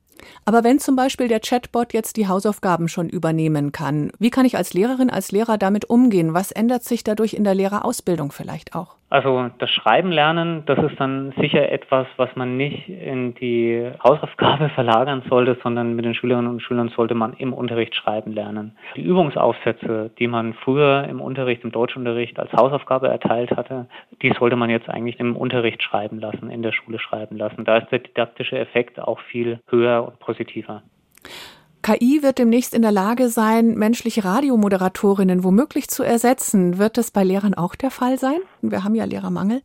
Aber 0.45 0.63
wenn 0.63 0.79
zum 0.79 0.95
Beispiel 0.95 1.27
der 1.27 1.39
Chatbot 1.39 1.93
jetzt 1.93 2.17
die 2.17 2.27
Hausaufgaben 2.27 2.87
schon 2.87 3.09
übernehmen 3.09 3.71
kann, 3.71 4.11
wie 4.19 4.29
kann 4.29 4.45
ich 4.45 4.57
als 4.57 4.73
Lehrerin, 4.73 5.09
als 5.09 5.31
Lehrer 5.31 5.57
damit 5.57 5.89
umgehen? 5.89 6.33
Was 6.33 6.51
ändert 6.51 6.83
sich 6.83 7.03
dadurch 7.03 7.33
in 7.33 7.43
der 7.43 7.55
Lehrerausbildung 7.55 8.31
vielleicht 8.31 8.75
auch? 8.75 8.95
Also 9.13 9.51
das 9.59 9.69
Schreiben 9.69 10.11
lernen, 10.11 10.63
das 10.65 10.79
ist 10.79 10.99
dann 10.99 11.33
sicher 11.39 11.71
etwas, 11.71 12.07
was 12.17 12.35
man 12.35 12.57
nicht 12.57 12.89
in 12.89 13.35
die 13.35 13.91
Hausaufgabe 14.03 14.69
verlagern 14.75 15.21
sollte, 15.29 15.55
sondern 15.61 15.95
mit 15.95 16.03
den 16.03 16.15
Schülerinnen 16.15 16.49
und 16.49 16.63
Schülern 16.63 16.89
sollte 16.89 17.13
man 17.13 17.33
im 17.33 17.53
Unterricht 17.53 17.93
schreiben 17.93 18.33
lernen. 18.33 18.75
Die 18.95 19.03
Übungsaufsätze, 19.03 20.09
die 20.17 20.27
man 20.27 20.55
früher 20.55 21.03
im 21.07 21.21
Unterricht, 21.21 21.63
im 21.63 21.71
Deutschunterricht 21.71 22.39
als 22.39 22.51
Hausaufgabe 22.53 23.07
erteilt 23.07 23.51
hatte, 23.51 23.85
die 24.23 24.33
sollte 24.39 24.55
man 24.55 24.71
jetzt 24.71 24.89
eigentlich 24.89 25.19
im 25.19 25.35
Unterricht 25.35 25.83
schreiben 25.83 26.12
lassen, 26.19 26.49
in 26.49 26.61
der 26.61 26.71
Schule 26.71 26.99
schreiben 26.99 27.37
lassen. 27.37 27.65
Da 27.65 27.77
ist 27.77 27.91
der 27.91 27.99
didaktische 27.99 28.57
Effekt 28.57 28.99
auch 28.99 29.19
viel 29.19 29.59
höher 29.67 30.05
und 30.05 30.19
positiver. 30.19 30.83
KI 31.83 32.23
wird 32.23 32.39
demnächst 32.39 32.73
in 32.73 32.81
der 32.81 32.93
Lage 32.93 33.27
sein, 33.27 33.75
menschliche 33.75 34.23
Radiomoderatorinnen 34.23 35.43
womöglich 35.43 35.89
zu 35.89 36.03
ersetzen. 36.03 36.77
Wird 36.77 36.97
das 36.97 37.11
bei 37.11 37.23
Lehrern 37.25 37.53
auch 37.53 37.75
der 37.75 37.91
Fall 37.91 38.17
sein? 38.17 38.37
Wir 38.61 38.85
haben 38.85 38.95
ja 38.95 39.03
Lehrermangel. 39.03 39.61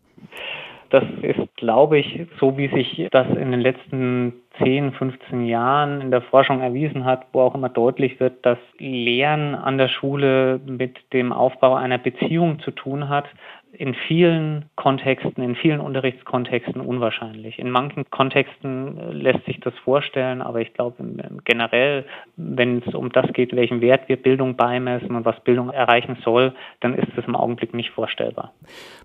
Das 0.91 1.05
ist, 1.23 1.57
glaube 1.57 1.99
ich, 1.99 2.27
so 2.41 2.57
wie 2.57 2.69
sich 2.69 3.07
das 3.13 3.27
in 3.37 3.51
den 3.51 3.61
letzten 3.61 4.33
10, 4.57 4.93
15 4.93 5.47
Jahren 5.47 6.01
in 6.01 6.11
der 6.11 6.23
Forschung 6.23 6.61
erwiesen 6.61 7.05
hat, 7.05 7.27
wo 7.33 7.43
auch 7.43 7.55
immer 7.55 7.69
deutlich 7.69 8.19
wird, 8.21 8.45
dass 8.45 8.59
Lehren 8.79 9.55
an 9.55 9.77
der 9.79 9.89
Schule 9.89 10.61
mit 10.67 10.97
dem 11.13 11.33
Aufbau 11.33 11.75
einer 11.75 11.99
Beziehung 11.99 12.61
zu 12.61 12.71
tun 12.71 13.09
hat, 13.09 13.27
in 13.73 13.95
vielen 13.95 14.65
Kontexten, 14.77 15.43
in 15.43 15.55
vielen 15.55 15.81
Unterrichtskontexten 15.81 16.81
unwahrscheinlich. 16.81 17.59
In 17.59 17.71
manchen 17.71 18.09
Kontexten 18.11 18.99
äh, 18.99 19.13
lässt 19.13 19.45
sich 19.45 19.61
das 19.61 19.75
vorstellen, 19.85 20.43
aber 20.43 20.61
ich 20.61 20.73
glaube 20.75 20.97
generell, 21.45 22.07
wenn 22.37 22.83
es 22.87 22.95
um 22.95 23.13
das 23.13 23.33
geht, 23.33 23.55
welchen 23.55 23.81
Wert 23.81 24.09
wir 24.09 24.17
Bildung 24.17 24.57
beimessen 24.57 25.15
und 25.15 25.25
was 25.25 25.39
Bildung 25.41 25.71
erreichen 25.71 26.17
soll, 26.25 26.55
dann 26.81 26.95
ist 26.95 27.09
es 27.17 27.25
im 27.27 27.37
Augenblick 27.37 27.75
nicht 27.75 27.91
vorstellbar. 27.91 28.53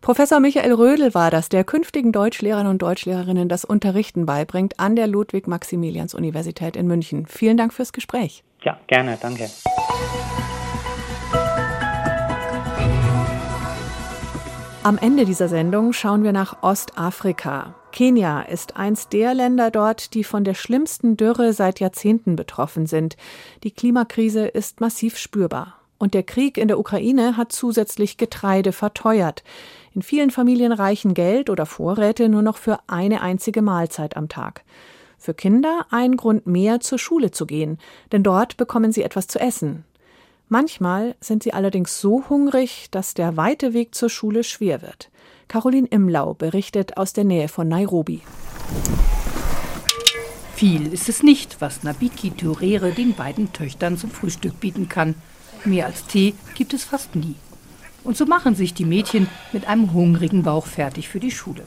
Professor 0.02 0.40
Michael 0.40 0.74
Rödel 0.74 1.14
war 1.14 1.30
das, 1.30 1.50
der 1.50 1.64
künftigen 1.64 2.12
Deutschlehrern 2.12 2.68
und 2.68 2.82
Deutschlehrerinnen 2.82 3.50
das 3.50 3.66
Unterrichten 3.66 4.26
beibringt 4.26 4.80
an 4.80 4.96
der 4.96 5.08
Ludwig-Maximilians-Universität 5.08 6.76
in 6.76 6.88
München. 6.88 7.26
Vielen 7.28 7.58
Dank 7.58 7.74
fürs 7.74 7.94
Gespräch. 7.94 8.44
Ja, 8.64 8.80
gerne, 8.88 9.18
danke. 9.22 9.46
Am 14.86 14.98
Ende 14.98 15.24
dieser 15.24 15.48
Sendung 15.48 15.94
schauen 15.94 16.26
wir 16.26 16.34
nach 16.34 16.62
Ostafrika. 16.62 17.74
Kenia 17.94 18.42
ist 18.42 18.76
eins 18.76 19.08
der 19.08 19.34
Länder 19.34 19.72
dort, 19.72 20.14
die 20.14 20.26
von 20.26 20.44
der 20.44 20.56
schlimmsten 20.56 21.16
Dürre 21.16 21.54
seit 21.54 21.80
Jahrzehnten 21.80 22.36
betroffen 22.36 22.86
sind. 22.86 23.16
Die 23.64 23.72
Klimakrise 23.72 24.46
ist 24.46 24.82
massiv 24.82 25.18
spürbar. 25.18 25.80
Und 26.00 26.14
der 26.14 26.24
Krieg 26.24 26.58
in 26.58 26.68
der 26.68 26.80
Ukraine 26.80 27.38
hat 27.38 27.54
zusätzlich 27.54 28.18
Getreide 28.18 28.74
verteuert. 28.74 29.46
In 29.94 30.02
vielen 30.02 30.32
Familien 30.32 30.74
reichen 30.74 31.14
Geld 31.14 31.50
oder 31.50 31.66
Vorräte 31.66 32.28
nur 32.28 32.42
noch 32.42 32.58
für 32.58 32.80
eine 32.88 33.22
einzige 33.22 33.62
Mahlzeit 33.62 34.18
am 34.18 34.28
Tag. 34.28 34.66
Für 35.18 35.34
Kinder 35.34 35.86
ein 35.92 36.18
Grund 36.18 36.46
mehr, 36.46 36.82
zur 36.82 37.00
Schule 37.00 37.32
zu 37.32 37.46
gehen, 37.46 37.78
denn 38.12 38.24
dort 38.24 38.58
bekommen 38.58 38.92
sie 38.92 39.04
etwas 39.04 39.28
zu 39.28 39.40
essen. 39.40 39.86
Manchmal 40.54 41.16
sind 41.20 41.42
sie 41.42 41.52
allerdings 41.52 42.00
so 42.00 42.30
hungrig, 42.30 42.86
dass 42.92 43.16
der 43.16 43.38
weite 43.38 43.74
Weg 43.74 43.96
zur 43.96 44.12
Schule 44.12 44.44
schwer 44.44 44.84
wird. 44.84 45.10
Caroline 45.48 45.88
Imlau 45.88 46.36
berichtet 46.36 46.96
aus 46.96 47.12
der 47.12 47.24
Nähe 47.24 47.48
von 47.48 47.68
Nairobi. 47.68 48.22
Viel 50.54 50.94
ist 50.94 51.10
es 51.10 51.24
nicht, 51.24 51.60
was 51.60 51.82
Nabiki 51.82 52.30
Turere 52.30 52.92
den 52.92 53.16
beiden 53.16 53.52
Töchtern 53.52 53.98
zum 53.98 54.12
Frühstück 54.12 54.60
bieten 54.60 54.90
kann. 54.90 55.16
Mehr 55.66 55.88
als 55.88 56.06
Tee 56.06 56.36
gibt 56.54 56.76
es 56.76 56.84
fast 56.84 57.16
nie. 57.16 57.34
Und 58.04 58.16
so 58.16 58.28
machen 58.28 58.54
sich 58.54 58.76
die 58.76 58.86
Mädchen 58.86 59.30
mit 59.54 59.66
einem 59.66 59.92
hungrigen 59.92 60.44
Bauch 60.44 60.68
fertig 60.68 61.10
für 61.10 61.20
die 61.20 61.32
Schule. 61.32 61.64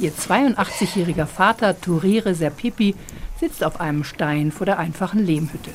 Ihr 0.00 0.10
82-jähriger 0.10 1.26
Vater, 1.26 1.80
Turere 1.80 2.34
Serpipi, 2.34 2.96
sitzt 3.38 3.62
auf 3.62 3.78
einem 3.78 4.02
Stein 4.02 4.50
vor 4.50 4.66
der 4.66 4.80
einfachen 4.80 5.24
Lehmhütte. 5.24 5.70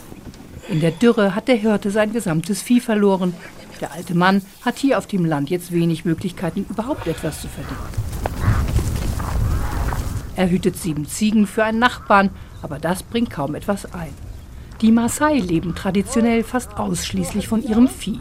In 0.70 0.80
der 0.80 0.92
Dürre 0.92 1.36
hat 1.36 1.48
der 1.48 1.56
Hirte 1.56 1.92
sein 1.92 2.14
gesamtes 2.14 2.62
Vieh 2.62 2.80
verloren. 2.80 3.34
Der 3.82 3.92
alte 3.92 4.16
Mann 4.16 4.42
hat 4.64 4.78
hier 4.78 4.98
auf 4.98 5.08
dem 5.08 5.26
Land 5.26 5.50
jetzt 5.50 5.72
wenig 5.72 6.06
Möglichkeiten, 6.06 6.66
überhaupt 6.70 7.06
etwas 7.06 7.42
zu 7.42 7.48
verdienen. 7.48 7.80
Er 10.36 10.50
hütet 10.50 10.78
sieben 10.78 11.06
Ziegen 11.06 11.48
für 11.48 11.64
einen 11.64 11.80
Nachbarn, 11.80 12.30
aber 12.62 12.80
das 12.80 13.04
bringt 13.04 13.30
kaum 13.30 13.56
etwas 13.56 13.94
ein. 13.94 14.14
Die 14.82 14.92
Maasai 14.92 15.40
leben 15.40 15.76
traditionell 15.76 16.44
fast 16.44 16.78
ausschließlich 16.78 17.48
von 17.48 17.62
ihrem 17.62 17.88
Vieh. 17.88 18.20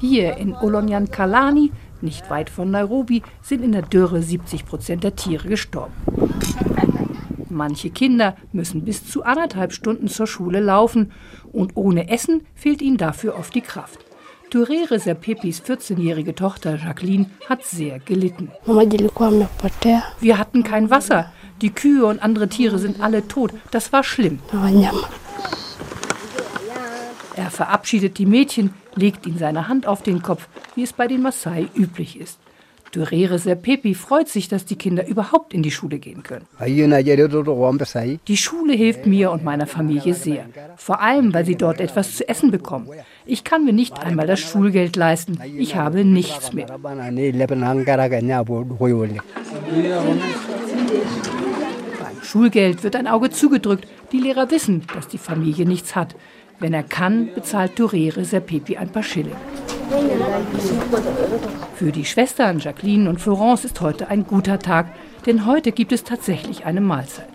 Hier 0.00 0.36
in 0.38 0.54
Olonyankalani, 0.54 1.70
nicht 2.00 2.28
weit 2.30 2.50
von 2.50 2.70
Nairobi, 2.70 3.22
sind 3.42 3.62
in 3.62 3.72
der 3.72 3.82
Dürre 3.82 4.22
70 4.22 4.64
Prozent 4.64 5.04
der 5.04 5.14
Tiere 5.14 5.46
gestorben. 5.46 5.92
Manche 7.52 7.90
Kinder 7.90 8.34
müssen 8.52 8.82
bis 8.84 9.06
zu 9.06 9.24
anderthalb 9.24 9.72
Stunden 9.72 10.08
zur 10.08 10.26
Schule 10.26 10.58
laufen 10.58 11.12
und 11.52 11.76
ohne 11.76 12.08
Essen 12.08 12.46
fehlt 12.54 12.82
ihnen 12.82 12.96
dafür 12.96 13.36
oft 13.36 13.54
die 13.54 13.60
Kraft. 13.60 14.00
Turere 14.50 14.98
Serpepis 14.98 15.62
14-jährige 15.62 16.34
Tochter 16.34 16.76
Jacqueline 16.76 17.30
hat 17.48 17.64
sehr 17.64 17.98
gelitten. 18.00 18.50
Wir 20.20 20.36
hatten 20.38 20.62
kein 20.62 20.90
Wasser. 20.90 21.32
Die 21.62 21.70
Kühe 21.70 22.04
und 22.04 22.22
andere 22.22 22.48
Tiere 22.48 22.78
sind 22.78 23.00
alle 23.00 23.26
tot. 23.28 23.52
Das 23.70 23.92
war 23.94 24.04
schlimm. 24.04 24.40
Er 27.34 27.50
verabschiedet 27.50 28.18
die 28.18 28.26
Mädchen, 28.26 28.74
legt 28.94 29.26
ihnen 29.26 29.38
seine 29.38 29.68
Hand 29.68 29.86
auf 29.86 30.02
den 30.02 30.20
Kopf, 30.20 30.48
wie 30.74 30.82
es 30.82 30.92
bei 30.92 31.06
den 31.06 31.22
Maasai 31.22 31.68
üblich 31.74 32.20
ist. 32.20 32.38
Durere 32.92 33.38
Serpepi 33.38 33.94
freut 33.94 34.28
sich, 34.28 34.48
dass 34.48 34.66
die 34.66 34.76
Kinder 34.76 35.06
überhaupt 35.06 35.54
in 35.54 35.62
die 35.62 35.70
Schule 35.70 35.98
gehen 35.98 36.22
können. 36.22 36.44
Die 38.28 38.36
Schule 38.36 38.74
hilft 38.74 39.06
mir 39.06 39.30
und 39.30 39.42
meiner 39.42 39.66
Familie 39.66 40.12
sehr. 40.12 40.44
Vor 40.76 41.00
allem, 41.00 41.32
weil 41.32 41.46
sie 41.46 41.56
dort 41.56 41.80
etwas 41.80 42.16
zu 42.16 42.28
essen 42.28 42.50
bekommen. 42.50 42.90
Ich 43.24 43.44
kann 43.44 43.64
mir 43.64 43.72
nicht 43.72 43.98
einmal 43.98 44.26
das 44.26 44.40
Schulgeld 44.40 44.96
leisten. 44.96 45.38
Ich 45.56 45.74
habe 45.74 46.04
nichts 46.04 46.52
mehr. 46.52 46.66
Beim 51.98 52.22
Schulgeld 52.22 52.84
wird 52.84 52.96
ein 52.96 53.06
Auge 53.06 53.30
zugedrückt. 53.30 53.86
Die 54.12 54.18
Lehrer 54.18 54.50
wissen, 54.50 54.82
dass 54.94 55.08
die 55.08 55.16
Familie 55.16 55.64
nichts 55.64 55.96
hat. 55.96 56.14
Wenn 56.60 56.74
er 56.74 56.82
kann, 56.82 57.30
bezahlt 57.34 57.78
Durere 57.78 58.22
Serpepi 58.26 58.76
ein 58.76 58.90
paar 58.92 59.02
Schilling. 59.02 59.36
Für 61.74 61.92
die 61.92 62.04
Schwestern 62.04 62.58
Jacqueline 62.58 63.08
und 63.08 63.20
Florence 63.20 63.64
ist 63.64 63.80
heute 63.80 64.08
ein 64.08 64.26
guter 64.26 64.58
Tag, 64.58 64.86
denn 65.26 65.46
heute 65.46 65.72
gibt 65.72 65.92
es 65.92 66.04
tatsächlich 66.04 66.64
eine 66.64 66.80
Mahlzeit. 66.80 67.28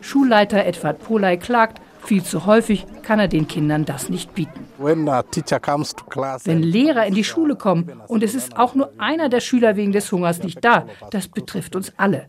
Schulleiter 0.00 0.64
Edward 0.64 0.98
Polay 1.02 1.36
klagt, 1.38 1.80
viel 2.04 2.22
zu 2.22 2.44
häufig 2.44 2.84
kann 3.02 3.18
er 3.18 3.28
den 3.28 3.48
Kindern 3.48 3.84
das 3.86 4.10
nicht 4.10 4.34
bieten. 4.34 4.68
Wenn 4.78 6.62
Lehrer 6.62 7.06
in 7.06 7.14
die 7.14 7.24
Schule 7.24 7.56
kommen 7.56 7.92
und 8.08 8.22
es 8.22 8.34
ist 8.34 8.58
auch 8.58 8.74
nur 8.74 8.92
einer 8.98 9.30
der 9.30 9.40
Schüler 9.40 9.76
wegen 9.76 9.92
des 9.92 10.12
Hungers 10.12 10.42
nicht 10.42 10.62
da, 10.62 10.86
das 11.10 11.28
betrifft 11.28 11.74
uns 11.76 11.92
alle. 11.96 12.26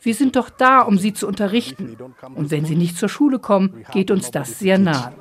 Wir 0.00 0.14
sind 0.14 0.36
doch 0.36 0.48
da, 0.48 0.80
um 0.80 0.96
sie 0.96 1.12
zu 1.12 1.26
unterrichten. 1.26 1.96
Und 2.34 2.50
wenn 2.50 2.64
sie 2.64 2.76
nicht 2.76 2.96
zur 2.96 3.10
Schule 3.10 3.38
kommen, 3.38 3.84
geht 3.92 4.10
uns 4.10 4.30
das 4.30 4.58
sehr 4.58 4.78
nahe. 4.78 5.12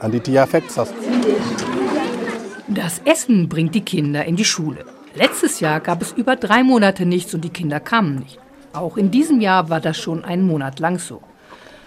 Das 2.69 3.01
Essen 3.05 3.47
bringt 3.47 3.75
die 3.75 3.81
Kinder 3.81 4.25
in 4.25 4.35
die 4.35 4.43
Schule. 4.43 4.83
Letztes 5.15 5.61
Jahr 5.61 5.79
gab 5.79 6.01
es 6.01 6.11
über 6.11 6.35
drei 6.35 6.63
Monate 6.63 7.05
nichts 7.05 7.33
und 7.33 7.45
die 7.45 7.49
Kinder 7.49 7.79
kamen 7.79 8.15
nicht. 8.15 8.39
Auch 8.73 8.97
in 8.97 9.09
diesem 9.09 9.39
Jahr 9.39 9.69
war 9.69 9.79
das 9.79 9.97
schon 9.97 10.25
einen 10.25 10.45
Monat 10.45 10.79
lang 10.79 10.99
so. 10.99 11.21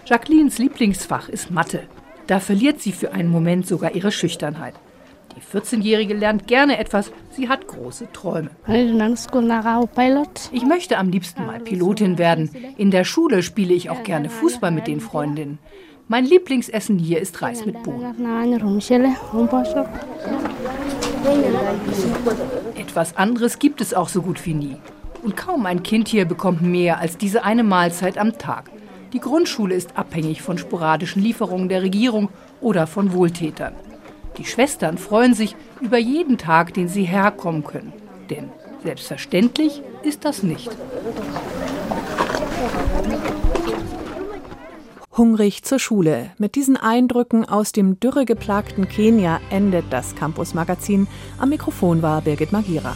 Jacquelines 0.05 0.57
Lieblingsfach 0.57 1.29
ist 1.29 1.51
Mathe. 1.51 1.83
Da 2.25 2.39
verliert 2.39 2.81
sie 2.81 2.91
für 2.91 3.13
einen 3.13 3.29
Moment 3.29 3.67
sogar 3.67 3.93
ihre 3.93 4.11
Schüchternheit. 4.11 4.73
Die 5.35 5.57
14-Jährige 5.57 6.15
lernt 6.15 6.47
gerne 6.47 6.79
etwas, 6.79 7.11
sie 7.29 7.47
hat 7.47 7.67
große 7.67 8.11
Träume. 8.11 8.49
Ich 10.51 10.65
möchte 10.65 10.97
am 10.97 11.09
liebsten 11.09 11.45
mal 11.45 11.59
Pilotin 11.59 12.17
werden. 12.17 12.49
In 12.77 12.89
der 12.89 13.03
Schule 13.03 13.43
spiele 13.43 13.75
ich 13.75 13.91
auch 13.91 14.03
gerne 14.03 14.29
Fußball 14.29 14.71
mit 14.71 14.87
den 14.87 14.99
Freundinnen. 14.99 15.59
Mein 16.07 16.25
Lieblingsessen 16.25 16.97
hier 16.97 17.21
ist 17.21 17.41
Reis 17.41 17.65
mit 17.65 17.83
Bohnen. 17.83 18.15
Etwas 22.75 23.15
anderes 23.15 23.59
gibt 23.59 23.81
es 23.81 23.93
auch 23.93 24.09
so 24.09 24.21
gut 24.21 24.45
wie 24.45 24.53
nie. 24.53 24.77
Und 25.23 25.37
kaum 25.37 25.65
ein 25.65 25.83
Kind 25.83 26.07
hier 26.07 26.25
bekommt 26.25 26.61
mehr 26.61 26.99
als 26.99 27.17
diese 27.17 27.43
eine 27.43 27.63
Mahlzeit 27.63 28.17
am 28.17 28.37
Tag. 28.37 28.69
Die 29.13 29.19
Grundschule 29.19 29.75
ist 29.75 29.97
abhängig 29.97 30.41
von 30.41 30.57
sporadischen 30.57 31.21
Lieferungen 31.21 31.69
der 31.69 31.81
Regierung 31.81 32.29
oder 32.59 32.87
von 32.87 33.13
Wohltätern. 33.13 33.73
Die 34.37 34.45
Schwestern 34.45 34.97
freuen 34.97 35.33
sich 35.33 35.55
über 35.81 35.97
jeden 35.97 36.37
Tag, 36.37 36.73
den 36.73 36.87
sie 36.87 37.03
herkommen 37.03 37.63
können. 37.63 37.93
Denn 38.29 38.49
selbstverständlich 38.83 39.81
ist 40.03 40.25
das 40.25 40.43
nicht. 40.43 40.69
Hungrig 45.17 45.63
zur 45.63 45.77
Schule. 45.77 46.31
Mit 46.37 46.55
diesen 46.55 46.77
Eindrücken 46.77 47.43
aus 47.43 47.73
dem 47.73 47.99
dürregeplagten 47.99 48.87
Kenia 48.87 49.41
endet 49.49 49.83
das 49.89 50.15
Campus 50.15 50.53
Magazin. 50.53 51.05
Am 51.37 51.49
Mikrofon 51.49 52.01
war 52.01 52.21
Birgit 52.21 52.53
Magira. 52.53 52.95